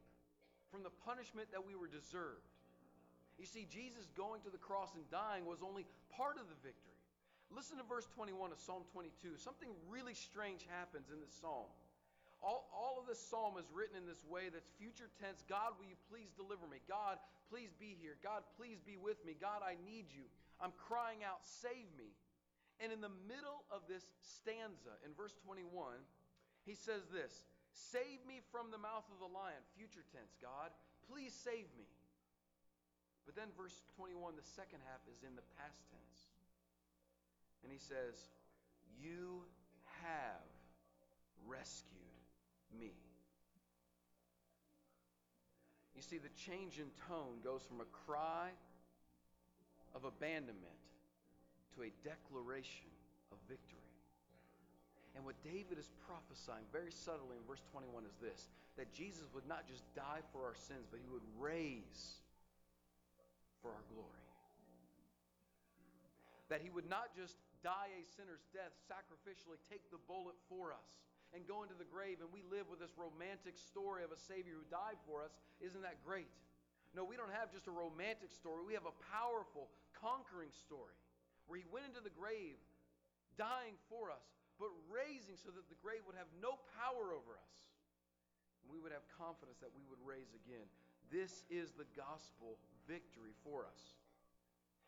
from 0.72 0.82
the 0.82 0.92
punishment 1.04 1.52
that 1.52 1.64
we 1.64 1.76
were 1.76 1.88
deserved. 1.88 2.48
You 3.36 3.44
see, 3.44 3.68
Jesus 3.68 4.08
going 4.16 4.40
to 4.44 4.52
the 4.52 4.60
cross 4.60 4.92
and 4.96 5.04
dying 5.12 5.44
was 5.44 5.60
only 5.60 5.84
part 6.16 6.36
of 6.36 6.48
the 6.48 6.58
victory. 6.64 6.96
Listen 7.52 7.76
to 7.76 7.84
verse 7.84 8.08
21 8.16 8.52
of 8.52 8.60
Psalm 8.60 8.84
22. 8.92 9.36
Something 9.36 9.68
really 9.92 10.16
strange 10.16 10.64
happens 10.72 11.12
in 11.12 11.20
this 11.20 11.32
psalm. 11.40 11.68
All, 12.42 12.66
all 12.74 12.98
of 12.98 13.06
this 13.06 13.22
psalm 13.22 13.54
is 13.54 13.70
written 13.70 13.94
in 13.94 14.02
this 14.02 14.26
way 14.26 14.50
that's 14.50 14.66
future 14.74 15.06
tense. 15.22 15.46
God, 15.46 15.78
will 15.78 15.86
you 15.86 15.98
please 16.10 16.34
deliver 16.34 16.66
me? 16.66 16.82
God, 16.90 17.22
please 17.46 17.70
be 17.78 17.94
here. 18.02 18.18
God, 18.18 18.42
please 18.58 18.82
be 18.82 18.98
with 18.98 19.22
me. 19.22 19.38
God, 19.38 19.62
I 19.62 19.78
need 19.86 20.10
you. 20.10 20.26
I'm 20.58 20.74
crying 20.74 21.22
out, 21.22 21.46
save 21.46 21.86
me. 21.94 22.10
And 22.82 22.90
in 22.90 22.98
the 22.98 23.14
middle 23.30 23.62
of 23.70 23.86
this 23.86 24.10
stanza, 24.18 24.98
in 25.06 25.14
verse 25.14 25.38
21, 25.46 26.02
he 26.66 26.74
says 26.74 27.06
this 27.14 27.46
Save 27.70 28.26
me 28.26 28.42
from 28.50 28.74
the 28.74 28.82
mouth 28.82 29.06
of 29.14 29.22
the 29.22 29.30
lion. 29.30 29.62
Future 29.78 30.02
tense, 30.10 30.34
God. 30.42 30.74
Please 31.06 31.30
save 31.30 31.70
me. 31.78 31.86
But 33.22 33.38
then 33.38 33.54
verse 33.54 33.86
21, 33.94 34.34
the 34.34 34.42
second 34.42 34.82
half 34.82 35.02
is 35.06 35.22
in 35.22 35.38
the 35.38 35.46
past 35.54 35.78
tense. 35.94 36.18
And 37.62 37.70
he 37.70 37.78
says, 37.78 38.18
You 38.98 39.46
You 46.02 46.18
see, 46.18 46.18
the 46.18 46.34
change 46.34 46.82
in 46.82 46.90
tone 47.06 47.38
goes 47.46 47.62
from 47.62 47.78
a 47.78 47.86
cry 48.02 48.50
of 49.94 50.02
abandonment 50.02 50.82
to 51.78 51.86
a 51.86 51.94
declaration 52.02 52.90
of 53.30 53.38
victory. 53.46 53.86
And 55.14 55.22
what 55.22 55.38
David 55.46 55.78
is 55.78 55.94
prophesying 56.02 56.66
very 56.74 56.90
subtly 56.90 57.38
in 57.38 57.46
verse 57.46 57.62
21 57.70 58.02
is 58.02 58.18
this 58.18 58.50
that 58.74 58.90
Jesus 58.90 59.30
would 59.30 59.46
not 59.46 59.70
just 59.70 59.86
die 59.94 60.26
for 60.34 60.42
our 60.42 60.58
sins, 60.58 60.90
but 60.90 60.98
he 60.98 61.06
would 61.06 61.22
raise 61.38 62.18
for 63.62 63.70
our 63.70 63.86
glory. 63.94 64.26
That 66.50 66.66
he 66.66 66.70
would 66.74 66.90
not 66.90 67.14
just 67.14 67.38
die 67.62 67.94
a 67.94 68.02
sinner's 68.18 68.42
death, 68.50 68.74
sacrificially 68.90 69.62
take 69.70 69.86
the 69.94 70.02
bullet 70.10 70.34
for 70.50 70.74
us 70.74 70.90
and 71.32 71.48
go 71.48 71.64
into 71.64 71.76
the 71.76 71.88
grave, 71.88 72.20
and 72.20 72.28
we 72.28 72.44
live 72.52 72.68
with 72.68 72.78
this 72.78 72.92
romantic 72.94 73.56
story 73.56 74.04
of 74.04 74.12
a 74.12 74.20
Savior 74.20 74.52
who 74.52 74.66
died 74.68 75.00
for 75.08 75.24
us. 75.24 75.32
Isn't 75.64 75.80
that 75.80 76.04
great? 76.04 76.28
No, 76.92 77.08
we 77.08 77.16
don't 77.16 77.32
have 77.32 77.48
just 77.48 77.64
a 77.68 77.74
romantic 77.74 78.28
story. 78.28 78.60
We 78.68 78.76
have 78.76 78.84
a 78.84 78.96
powerful, 79.08 79.72
conquering 79.96 80.52
story 80.52 80.92
where 81.48 81.56
He 81.56 81.64
went 81.72 81.88
into 81.88 82.04
the 82.04 82.12
grave, 82.12 82.60
dying 83.40 83.80
for 83.88 84.12
us, 84.12 84.28
but 84.60 84.68
raising 84.92 85.40
so 85.40 85.48
that 85.56 85.64
the 85.72 85.80
grave 85.80 86.04
would 86.04 86.20
have 86.20 86.28
no 86.44 86.60
power 86.76 87.16
over 87.16 87.32
us. 87.40 87.56
And 88.62 88.68
we 88.68 88.78
would 88.78 88.92
have 88.92 89.02
confidence 89.16 89.58
that 89.64 89.72
we 89.72 89.82
would 89.88 89.98
raise 90.04 90.36
again. 90.36 90.68
This 91.08 91.48
is 91.48 91.72
the 91.72 91.88
gospel 91.96 92.60
victory 92.84 93.32
for 93.40 93.64
us. 93.64 93.96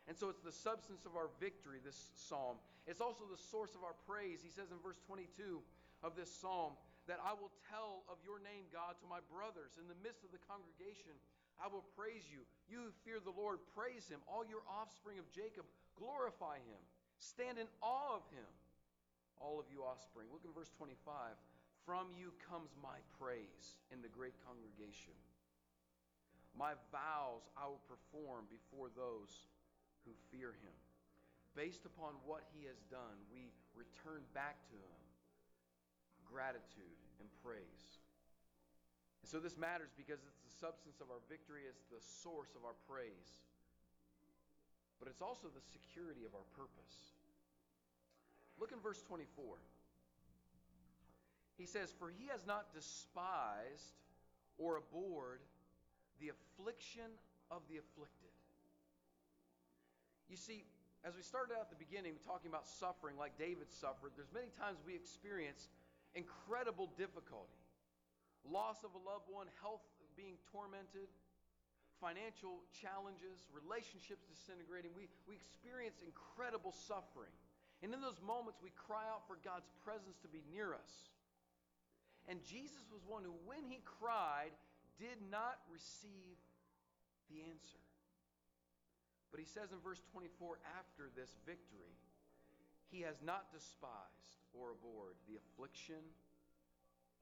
And 0.05 0.13
so 0.13 0.29
it's 0.29 0.45
the 0.45 0.53
substance 0.53 1.09
of 1.09 1.17
our 1.17 1.33
victory, 1.41 1.81
this 1.81 2.13
psalm. 2.13 2.61
It's 2.85 3.01
also 3.01 3.25
the 3.25 3.41
source 3.41 3.73
of 3.73 3.81
our 3.81 3.97
praise. 4.05 4.45
He 4.45 4.53
says 4.53 4.69
in 4.69 4.77
verse 4.85 5.01
22 5.09 5.65
of 6.05 6.12
this 6.12 6.29
psalm 6.29 6.77
that 7.09 7.17
I 7.25 7.33
will 7.33 7.53
tell 7.73 8.05
of 8.12 8.21
your 8.21 8.37
name, 8.45 8.69
God, 8.69 9.01
to 9.01 9.07
my 9.09 9.25
brothers. 9.33 9.81
In 9.81 9.88
the 9.88 9.97
midst 10.05 10.25
of 10.25 10.33
the 10.33 10.40
congregation, 10.45 11.17
I 11.57 11.69
will 11.69 11.85
praise 11.97 12.29
you. 12.29 12.45
You 12.69 12.88
who 12.88 12.93
fear 13.05 13.21
the 13.21 13.33
Lord, 13.33 13.64
praise 13.73 14.09
him. 14.09 14.21
All 14.29 14.45
your 14.45 14.64
offspring 14.69 15.17
of 15.17 15.29
Jacob, 15.33 15.64
glorify 15.97 16.61
him. 16.64 16.81
Stand 17.21 17.57
in 17.57 17.69
awe 17.81 18.21
of 18.21 18.25
him, 18.33 18.49
all 19.40 19.57
of 19.57 19.69
you 19.73 19.85
offspring. 19.85 20.29
Look 20.29 20.45
in 20.45 20.53
verse 20.53 20.73
25. 20.77 21.01
From 21.85 22.12
you 22.17 22.33
comes 22.49 22.73
my 22.81 22.97
praise 23.21 23.77
in 23.93 24.01
the 24.01 24.12
great 24.12 24.37
congregation. 24.45 25.12
My 26.57 26.73
vows 26.88 27.45
I 27.53 27.69
will 27.69 27.85
perform 27.85 28.49
before 28.49 28.88
those 28.97 29.53
who 30.09 30.17
fear 30.33 30.57
him. 30.64 30.77
Based 31.53 31.85
upon 31.85 32.17
what 32.25 32.49
he 32.57 32.64
has 32.64 32.81
done, 32.88 33.21
we 33.29 33.53
return 33.77 34.25
back 34.33 34.64
to 34.73 34.77
him 34.81 35.04
gratitude 36.29 36.99
and 37.21 37.29
praise. 37.45 38.01
And 39.25 39.29
so 39.29 39.41
this 39.41 39.57
matters 39.57 39.89
because 39.97 40.21
it's 40.21 40.43
the 40.45 40.55
substance 40.61 41.01
of 41.01 41.09
our 41.09 41.23
victory, 41.33 41.65
it's 41.65 41.89
the 41.89 42.01
source 42.01 42.53
of 42.53 42.65
our 42.65 42.77
praise. 42.85 43.45
But 45.01 45.09
it's 45.09 45.25
also 45.25 45.49
the 45.49 45.65
security 45.73 46.25
of 46.25 46.37
our 46.37 46.47
purpose. 46.53 47.15
Look 48.61 48.73
in 48.73 48.81
verse 48.81 49.03
24. 49.03 49.59
He 51.57 51.67
says, 51.67 51.93
For 51.99 52.11
he 52.11 52.29
has 52.31 52.47
not 52.47 52.73
despised 52.75 53.97
or 54.59 54.77
abhorred 54.77 55.41
the 56.21 56.31
affliction 56.31 57.11
of 57.51 57.63
the 57.69 57.79
afflicted. 57.79 58.33
You 60.29 60.37
see, 60.37 60.65
as 61.05 61.15
we 61.15 61.23
started 61.23 61.55
out 61.55 61.69
at 61.69 61.73
the 61.73 61.81
beginning, 61.81 62.17
talking 62.25 62.49
about 62.49 62.67
suffering 62.67 63.17
like 63.21 63.37
David 63.37 63.69
suffered, 63.69 64.17
there's 64.17 64.33
many 64.33 64.49
times 64.57 64.81
we 64.87 64.95
experience 64.95 65.69
incredible 66.14 66.90
difficulty 66.96 67.64
loss 68.44 68.85
of 68.85 68.92
a 68.92 69.00
loved 69.00 69.29
one, 69.33 69.48
health 69.64 69.85
being 70.16 70.37
tormented, 70.53 71.09
financial 71.98 72.61
challenges, 72.77 73.48
relationships 73.50 74.29
disintegrating. 74.29 74.92
We, 74.92 75.09
we 75.24 75.35
experience 75.35 76.05
incredible 76.05 76.77
suffering. 76.85 77.33
And 77.81 77.92
in 77.92 78.00
those 78.00 78.20
moments, 78.20 78.61
we 78.61 78.72
cry 78.77 79.05
out 79.09 79.24
for 79.27 79.40
God's 79.40 79.68
presence 79.83 80.20
to 80.22 80.29
be 80.29 80.44
near 80.53 80.77
us. 80.77 80.92
And 82.29 82.40
Jesus 82.44 82.85
was 82.88 83.05
one 83.05 83.24
who, 83.24 83.37
when 83.44 83.64
he 83.64 83.85
cried, 83.85 84.53
did 84.96 85.20
not 85.29 85.61
receive 85.68 86.37
the 87.29 87.44
answer. 87.44 87.83
But 89.29 89.42
he 89.42 89.48
says 89.48 89.74
in 89.74 89.81
verse 89.83 90.00
24, 90.14 90.62
after 90.79 91.11
this 91.12 91.37
victory, 91.44 91.92
he 92.95 93.03
has 93.03 93.19
not 93.27 93.51
despised 93.51 94.47
or 94.55 94.71
abhorred 94.71 95.19
the 95.27 95.35
affliction 95.35 95.99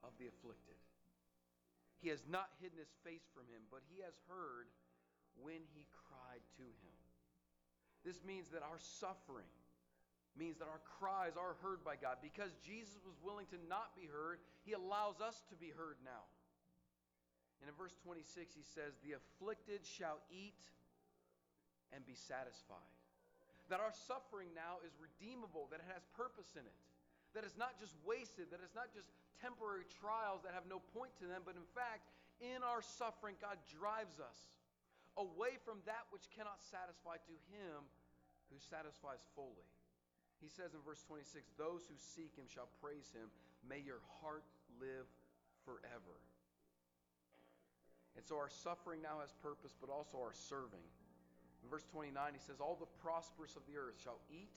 of 0.05 0.13
the 0.21 0.29
afflicted. 0.29 0.77
He 1.97 2.13
has 2.13 2.21
not 2.29 2.53
hidden 2.61 2.77
his 2.77 2.93
face 3.01 3.25
from 3.33 3.49
him, 3.49 3.65
but 3.73 3.81
he 3.89 4.05
has 4.05 4.13
heard 4.29 4.69
when 5.41 5.65
he 5.73 5.89
cried 5.89 6.45
to 6.61 6.67
him. 6.85 6.99
This 8.05 8.21
means 8.21 8.53
that 8.53 8.61
our 8.61 8.77
suffering 8.77 9.49
means 10.37 10.61
that 10.61 10.69
our 10.69 10.85
cries 11.01 11.33
are 11.41 11.57
heard 11.65 11.81
by 11.81 11.97
God. 11.97 12.21
Because 12.21 12.53
Jesus 12.61 13.01
was 13.01 13.17
willing 13.25 13.49
to 13.49 13.57
not 13.65 13.97
be 13.97 14.05
heard, 14.05 14.45
he 14.61 14.77
allows 14.77 15.25
us 15.25 15.41
to 15.49 15.55
be 15.57 15.73
heard 15.73 15.97
now. 16.05 16.29
And 17.61 17.69
in 17.69 17.73
verse 17.73 17.97
26, 18.05 18.53
he 18.53 18.61
says, 18.61 18.93
The 19.01 19.17
afflicted 19.17 19.81
shall 19.81 20.21
eat 20.29 20.61
and 21.89 22.05
be 22.05 22.13
satisfied. 22.13 22.92
That 23.73 23.81
our 23.81 23.95
suffering 24.05 24.53
now 24.53 24.77
is 24.85 24.93
redeemable, 25.01 25.65
that 25.73 25.81
it 25.81 25.89
has 25.89 26.05
purpose 26.13 26.53
in 26.53 26.61
it 26.61 26.77
that 27.33 27.41
it's 27.41 27.57
not 27.57 27.81
just 27.81 27.97
wasted, 28.05 28.53
that 28.53 28.61
it's 28.61 28.77
not 28.77 28.93
just 28.93 29.09
temporary 29.41 29.89
trials 29.89 30.45
that 30.45 30.53
have 30.53 30.69
no 30.69 30.79
point 30.93 31.09
to 31.17 31.25
them, 31.25 31.41
but 31.41 31.57
in 31.57 31.65
fact, 31.73 32.05
in 32.37 32.61
our 32.61 32.81
suffering, 32.81 33.33
God 33.41 33.57
drives 33.65 34.21
us 34.21 34.37
away 35.17 35.57
from 35.65 35.81
that 35.89 36.05
which 36.13 36.29
cannot 36.33 36.61
satisfy 36.61 37.17
to 37.25 37.35
Him 37.49 37.85
who 38.53 38.57
satisfies 38.61 39.21
fully. 39.33 39.65
He 40.41 40.49
says 40.49 40.77
in 40.77 40.81
verse 40.85 41.01
26 41.09 41.41
Those 41.57 41.89
who 41.89 41.97
seek 41.97 42.37
Him 42.37 42.45
shall 42.45 42.69
praise 42.81 43.09
Him. 43.13 43.33
May 43.65 43.81
your 43.81 44.01
heart 44.21 44.45
live 44.77 45.09
forever. 45.65 46.17
And 48.13 48.21
so 48.21 48.37
our 48.37 48.49
suffering 48.49 49.01
now 49.01 49.25
has 49.25 49.33
purpose, 49.41 49.73
but 49.81 49.89
also 49.89 50.21
our 50.21 50.37
serving. 50.37 50.85
In 51.63 51.71
verse 51.71 51.87
29, 51.89 52.11
he 52.35 52.43
says, 52.43 52.59
All 52.59 52.75
the 52.75 52.91
prosperous 52.99 53.55
of 53.55 53.63
the 53.65 53.79
earth 53.79 53.95
shall 54.03 54.19
eat 54.27 54.51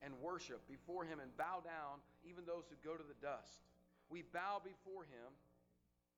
and 0.00 0.16
worship 0.24 0.64
before 0.64 1.04
him 1.04 1.20
and 1.20 1.28
bow 1.36 1.60
down, 1.60 2.00
even 2.24 2.48
those 2.48 2.64
who 2.72 2.76
go 2.80 2.96
to 2.96 3.04
the 3.04 3.16
dust. 3.20 3.68
We 4.08 4.24
bow 4.32 4.64
before 4.64 5.04
him. 5.04 5.28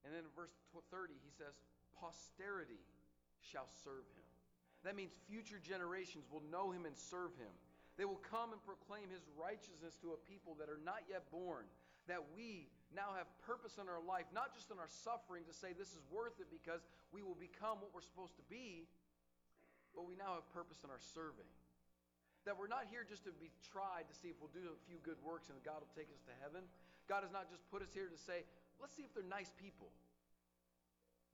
And 0.06 0.14
then 0.14 0.22
in 0.22 0.32
verse 0.34 0.54
30, 0.90 1.14
he 1.18 1.30
says, 1.34 1.58
Posterity 1.98 2.82
shall 3.42 3.66
serve 3.82 4.06
him. 4.14 4.26
That 4.82 4.98
means 4.98 5.14
future 5.30 5.62
generations 5.62 6.26
will 6.30 6.42
know 6.50 6.70
him 6.70 6.86
and 6.86 6.94
serve 6.94 7.34
him. 7.38 7.50
They 7.98 8.06
will 8.06 8.22
come 8.22 8.50
and 8.50 8.62
proclaim 8.66 9.10
his 9.10 9.22
righteousness 9.38 9.98
to 10.02 10.14
a 10.16 10.18
people 10.26 10.58
that 10.58 10.66
are 10.66 10.80
not 10.82 11.06
yet 11.06 11.26
born. 11.30 11.66
That 12.10 12.22
we 12.34 12.66
now 12.90 13.14
have 13.14 13.30
purpose 13.46 13.78
in 13.78 13.86
our 13.86 14.02
life, 14.02 14.26
not 14.34 14.50
just 14.58 14.74
in 14.74 14.82
our 14.82 14.90
suffering 14.90 15.46
to 15.46 15.54
say 15.54 15.70
this 15.70 15.94
is 15.94 16.02
worth 16.10 16.42
it 16.42 16.50
because 16.50 16.82
we 17.14 17.22
will 17.22 17.38
become 17.38 17.78
what 17.78 17.94
we're 17.94 18.02
supposed 18.02 18.34
to 18.42 18.46
be, 18.50 18.90
but 19.92 20.08
we 20.08 20.16
now 20.16 20.36
have 20.40 20.46
purpose 20.52 20.80
in 20.84 20.90
our 20.90 21.00
serving. 21.12 21.48
That 22.44 22.58
we're 22.58 22.70
not 22.70 22.90
here 22.90 23.06
just 23.06 23.22
to 23.28 23.32
be 23.32 23.54
tried 23.70 24.10
to 24.10 24.14
see 24.18 24.32
if 24.32 24.36
we'll 24.42 24.50
do 24.50 24.66
a 24.66 24.78
few 24.88 24.98
good 25.06 25.20
works 25.22 25.46
and 25.52 25.56
God 25.62 25.78
will 25.84 25.94
take 25.94 26.10
us 26.10 26.18
to 26.26 26.34
heaven. 26.42 26.66
God 27.06 27.22
has 27.22 27.30
not 27.30 27.46
just 27.46 27.62
put 27.70 27.84
us 27.84 27.94
here 27.94 28.10
to 28.10 28.18
say, 28.18 28.42
let's 28.82 28.98
see 28.98 29.06
if 29.06 29.14
they're 29.14 29.26
nice 29.26 29.54
people. 29.54 29.94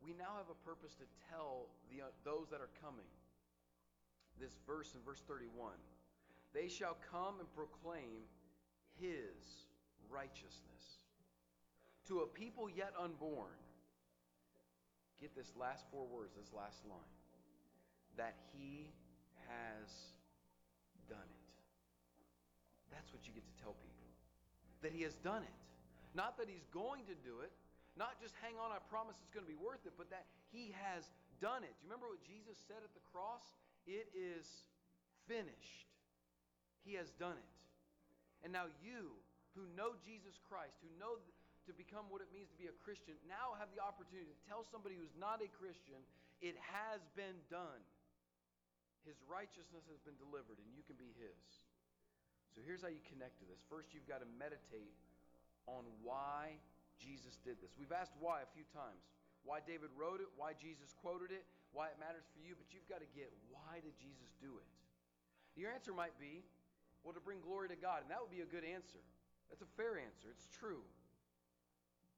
We 0.04 0.12
now 0.12 0.36
have 0.36 0.52
a 0.52 0.58
purpose 0.68 0.92
to 1.00 1.06
tell 1.32 1.72
the, 1.88 2.06
uh, 2.06 2.14
those 2.22 2.52
that 2.52 2.60
are 2.60 2.70
coming 2.84 3.08
this 4.38 4.54
verse 4.66 4.94
in 4.94 5.02
verse 5.02 5.22
31 5.26 5.74
they 6.54 6.68
shall 6.68 6.96
come 7.12 7.40
and 7.40 7.48
proclaim 7.54 8.24
his 9.00 9.66
righteousness 10.10 11.04
to 12.06 12.20
a 12.20 12.26
people 12.26 12.70
yet 12.70 12.92
unborn. 12.98 13.52
Get 15.20 15.36
this 15.36 15.52
last 15.60 15.84
four 15.90 16.06
words, 16.06 16.32
this 16.36 16.52
last 16.54 16.80
line 16.88 17.17
that 18.18 18.34
he 18.52 18.90
has 19.46 19.88
done 21.08 21.24
it. 21.24 21.48
That's 22.92 23.08
what 23.14 23.24
you 23.24 23.32
get 23.32 23.46
to 23.46 23.56
tell 23.62 23.78
people. 23.80 24.06
That 24.82 24.92
he 24.92 25.02
has 25.06 25.14
done 25.24 25.42
it. 25.42 25.58
Not 26.12 26.36
that 26.42 26.50
he's 26.50 26.66
going 26.74 27.06
to 27.06 27.16
do 27.22 27.40
it, 27.46 27.54
not 27.98 28.14
just 28.22 28.34
hang 28.38 28.54
on, 28.62 28.70
I 28.70 28.78
promise 28.86 29.18
it's 29.18 29.34
going 29.34 29.42
to 29.42 29.50
be 29.50 29.58
worth 29.58 29.82
it, 29.82 29.94
but 29.98 30.06
that 30.14 30.30
he 30.54 30.70
has 30.78 31.02
done 31.42 31.66
it. 31.66 31.74
Do 31.78 31.86
you 31.86 31.90
remember 31.90 32.06
what 32.06 32.22
Jesus 32.22 32.54
said 32.70 32.78
at 32.82 32.94
the 32.94 33.02
cross? 33.10 33.42
It 33.90 34.06
is 34.14 34.46
finished. 35.26 35.90
He 36.86 36.94
has 36.94 37.10
done 37.18 37.34
it. 37.34 37.54
And 38.46 38.54
now 38.54 38.70
you, 38.78 39.18
who 39.58 39.66
know 39.74 39.98
Jesus 40.06 40.38
Christ, 40.46 40.78
who 40.78 40.90
know 40.94 41.18
to 41.66 41.72
become 41.74 42.06
what 42.06 42.22
it 42.22 42.30
means 42.30 42.46
to 42.54 42.58
be 42.58 42.70
a 42.70 42.76
Christian, 42.86 43.18
now 43.26 43.58
have 43.58 43.68
the 43.74 43.82
opportunity 43.82 44.30
to 44.30 44.38
tell 44.46 44.62
somebody 44.62 44.94
who's 44.94 45.12
not 45.18 45.42
a 45.42 45.50
Christian, 45.58 45.98
it 46.38 46.54
has 46.70 47.02
been 47.18 47.34
done. 47.50 47.82
His 49.06 49.18
righteousness 49.26 49.86
has 49.90 50.00
been 50.02 50.18
delivered, 50.18 50.58
and 50.58 50.68
you 50.74 50.82
can 50.86 50.98
be 50.98 51.14
his. 51.18 51.42
So 52.54 52.64
here's 52.64 52.82
how 52.82 52.90
you 52.90 53.02
connect 53.06 53.38
to 53.42 53.46
this. 53.46 53.60
First, 53.68 53.94
you've 53.94 54.08
got 54.08 54.24
to 54.24 54.28
meditate 54.38 54.96
on 55.68 55.84
why 56.02 56.58
Jesus 56.98 57.38
did 57.44 57.60
this. 57.62 57.76
We've 57.78 57.94
asked 57.94 58.16
why 58.18 58.42
a 58.42 58.50
few 58.50 58.66
times. 58.74 59.06
Why 59.46 59.62
David 59.62 59.94
wrote 59.94 60.18
it, 60.18 60.28
why 60.34 60.58
Jesus 60.58 60.90
quoted 60.98 61.30
it, 61.30 61.46
why 61.70 61.88
it 61.94 61.96
matters 62.02 62.26
for 62.34 62.42
you, 62.42 62.58
but 62.58 62.68
you've 62.74 62.88
got 62.90 62.98
to 63.00 63.10
get 63.14 63.30
why 63.48 63.78
did 63.78 63.94
Jesus 63.96 64.34
do 64.42 64.58
it? 64.58 64.68
Your 65.54 65.70
answer 65.70 65.94
might 65.94 66.16
be, 66.18 66.42
well, 67.06 67.14
to 67.14 67.22
bring 67.22 67.38
glory 67.38 67.70
to 67.70 67.78
God, 67.78 68.02
and 68.02 68.10
that 68.10 68.18
would 68.18 68.34
be 68.34 68.42
a 68.42 68.50
good 68.50 68.66
answer. 68.66 69.00
That's 69.48 69.62
a 69.62 69.70
fair 69.78 69.96
answer. 69.96 70.28
It's 70.34 70.50
true. 70.50 70.82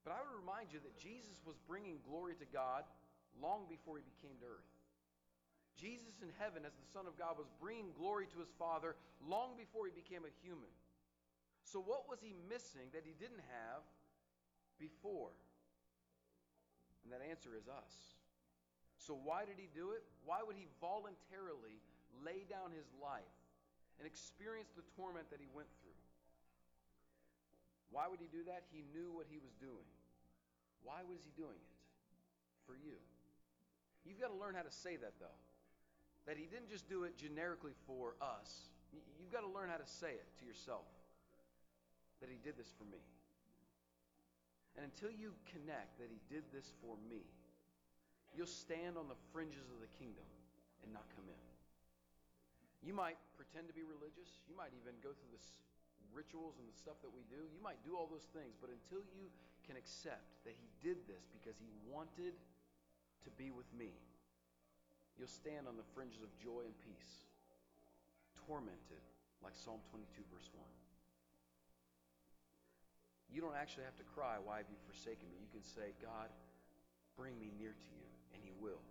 But 0.03 0.17
I 0.17 0.19
would 0.25 0.33
remind 0.33 0.73
you 0.73 0.81
that 0.81 0.97
Jesus 0.97 1.37
was 1.45 1.61
bringing 1.69 2.01
glory 2.01 2.33
to 2.41 2.47
God 2.49 2.89
long 3.37 3.69
before 3.69 4.01
he 4.01 4.03
became 4.17 4.35
to 4.41 4.49
earth. 4.49 4.73
Jesus 5.79 6.19
in 6.21 6.29
heaven, 6.37 6.65
as 6.65 6.75
the 6.75 6.89
Son 6.91 7.07
of 7.07 7.17
God, 7.17 7.37
was 7.39 7.47
bringing 7.59 7.91
glory 7.95 8.27
to 8.31 8.39
his 8.39 8.51
Father 8.59 8.95
long 9.23 9.55
before 9.57 9.87
he 9.87 9.93
became 9.95 10.27
a 10.27 10.33
human. 10.43 10.69
So, 11.63 11.79
what 11.79 12.09
was 12.09 12.19
he 12.19 12.35
missing 12.49 12.91
that 12.91 13.05
he 13.05 13.15
didn't 13.15 13.41
have 13.47 13.81
before? 14.81 15.31
And 17.03 17.13
that 17.13 17.21
answer 17.23 17.55
is 17.55 17.65
us. 17.65 17.93
So, 19.01 19.17
why 19.17 19.45
did 19.45 19.57
he 19.57 19.69
do 19.73 19.97
it? 19.97 20.03
Why 20.25 20.45
would 20.45 20.57
he 20.57 20.69
voluntarily 20.77 21.81
lay 22.21 22.45
down 22.45 22.69
his 22.75 22.85
life 23.01 23.37
and 23.97 24.05
experience 24.05 24.69
the 24.77 24.85
torment 24.93 25.29
that 25.33 25.41
he 25.41 25.49
went 25.49 25.69
through? 25.81 25.97
Why 27.89 28.07
would 28.07 28.21
he 28.21 28.29
do 28.31 28.45
that? 28.47 28.63
He 28.71 28.85
knew 28.95 29.11
what 29.11 29.27
he 29.27 29.41
was 29.41 29.51
doing. 29.59 29.89
Why 30.83 31.03
was 31.05 31.19
he 31.21 31.31
doing 31.35 31.59
it? 31.59 31.73
For 32.65 32.77
you. 32.77 32.97
You've 34.05 34.21
got 34.21 34.31
to 34.33 34.39
learn 34.39 34.55
how 34.55 34.63
to 34.63 34.71
say 34.71 34.95
that, 34.97 35.13
though. 35.19 35.39
That 36.27 36.37
he 36.37 36.45
didn't 36.45 36.69
just 36.69 36.87
do 36.87 37.03
it 37.03 37.17
generically 37.17 37.73
for 37.87 38.13
us. 38.21 38.69
You've 38.93 39.33
got 39.33 39.41
to 39.41 39.51
learn 39.51 39.69
how 39.69 39.81
to 39.81 39.89
say 39.89 40.13
it 40.13 40.27
to 40.39 40.43
yourself. 40.45 40.85
That 42.21 42.29
he 42.29 42.37
did 42.43 42.57
this 42.57 42.69
for 42.77 42.85
me. 42.85 43.01
And 44.77 44.85
until 44.85 45.11
you 45.11 45.33
connect 45.51 45.97
that 45.99 46.07
he 46.07 46.21
did 46.31 46.47
this 46.53 46.71
for 46.79 46.95
me, 47.09 47.25
you'll 48.31 48.47
stand 48.47 48.95
on 48.95 49.09
the 49.11 49.19
fringes 49.33 49.67
of 49.67 49.81
the 49.83 49.91
kingdom 49.99 50.23
and 50.85 50.93
not 50.93 51.03
come 51.17 51.27
in. 51.27 51.45
You 52.81 52.93
might 52.93 53.19
pretend 53.37 53.67
to 53.69 53.75
be 53.75 53.85
religious. 53.85 54.41
You 54.47 54.55
might 54.57 54.73
even 54.73 54.97
go 55.05 55.13
through 55.13 55.33
the 55.33 55.41
rituals 56.13 56.57
and 56.57 56.65
the 56.65 56.77
stuff 56.77 56.97
that 57.05 57.11
we 57.13 57.21
do. 57.29 57.49
You 57.51 57.61
might 57.61 57.81
do 57.85 57.93
all 57.97 58.09
those 58.09 58.25
things, 58.33 58.57
but 58.57 58.73
until 58.73 59.03
you 59.13 59.29
can 59.67 59.77
accept 59.77 60.25
that 60.43 60.57
he 60.57 60.67
did 60.81 61.05
this 61.05 61.29
because 61.29 61.55
he 61.61 61.69
wanted 61.85 62.33
to 63.27 63.29
be 63.37 63.53
with 63.53 63.69
me, 63.77 63.93
you'll 65.21 65.29
stand 65.29 65.69
on 65.69 65.77
the 65.77 65.85
fringes 65.93 66.25
of 66.25 66.33
joy 66.41 66.65
and 66.65 66.73
peace, 66.81 67.29
tormented 68.49 69.05
like 69.45 69.53
Psalm 69.53 69.77
22, 69.93 70.25
verse 70.33 70.49
1. 70.49 70.65
You 73.29 73.37
don't 73.37 73.53
actually 73.53 73.85
have 73.85 73.93
to 74.01 74.07
cry, 74.17 74.41
Why 74.41 74.57
have 74.57 74.65
you 74.65 74.81
forsaken 74.89 75.29
me? 75.29 75.37
You 75.37 75.53
can 75.53 75.61
say, 75.61 75.93
God, 76.01 76.33
bring 77.13 77.37
me 77.37 77.53
near 77.53 77.77
to 77.77 77.89
you, 77.93 78.07
and 78.33 78.41
He 78.41 78.49
will. 78.57 78.81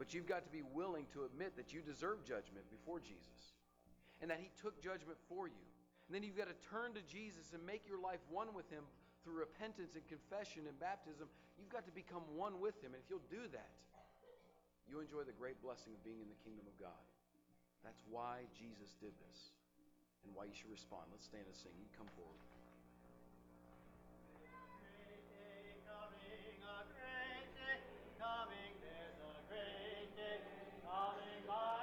But 0.00 0.16
you've 0.16 0.24
got 0.24 0.48
to 0.48 0.52
be 0.52 0.64
willing 0.72 1.04
to 1.12 1.28
admit 1.28 1.60
that 1.60 1.76
you 1.76 1.84
deserve 1.84 2.24
judgment 2.24 2.64
before 2.72 2.96
Jesus 2.96 3.52
and 4.24 4.32
that 4.32 4.40
He 4.40 4.48
took 4.64 4.80
judgment 4.80 5.20
for 5.28 5.44
you. 5.44 5.66
And 6.08 6.16
then 6.16 6.24
you've 6.24 6.40
got 6.40 6.48
to 6.48 6.56
turn 6.72 6.96
to 6.96 7.04
Jesus 7.04 7.52
and 7.52 7.60
make 7.68 7.84
your 7.84 8.00
life 8.00 8.24
one 8.32 8.56
with 8.56 8.66
Him 8.72 8.88
through 9.22 9.44
repentance 9.44 9.92
and 9.92 10.02
confession 10.08 10.64
and 10.64 10.74
baptism. 10.80 11.28
You've 11.60 11.70
got 11.70 11.84
to 11.84 11.92
become 11.92 12.24
one 12.32 12.64
with 12.64 12.80
Him. 12.80 12.96
And 12.96 13.00
if 13.04 13.12
you'll 13.12 13.28
do 13.28 13.44
that, 13.52 13.76
you 14.90 15.00
enjoy 15.00 15.24
the 15.24 15.36
great 15.36 15.58
blessing 15.64 15.94
of 15.96 16.00
being 16.04 16.20
in 16.20 16.28
the 16.28 16.40
kingdom 16.44 16.66
of 16.68 16.76
God. 16.76 17.02
That's 17.82 18.02
why 18.06 18.46
Jesus 18.54 18.94
did 19.02 19.14
this 19.18 19.38
and 20.22 20.30
why 20.34 20.46
you 20.46 20.54
should 20.54 20.70
respond. 20.70 21.10
Let's 21.10 21.26
stand 21.26 21.46
and 21.46 21.56
sing. 21.56 21.74
You 21.78 21.88
come 21.98 22.10
forward. 22.14 22.38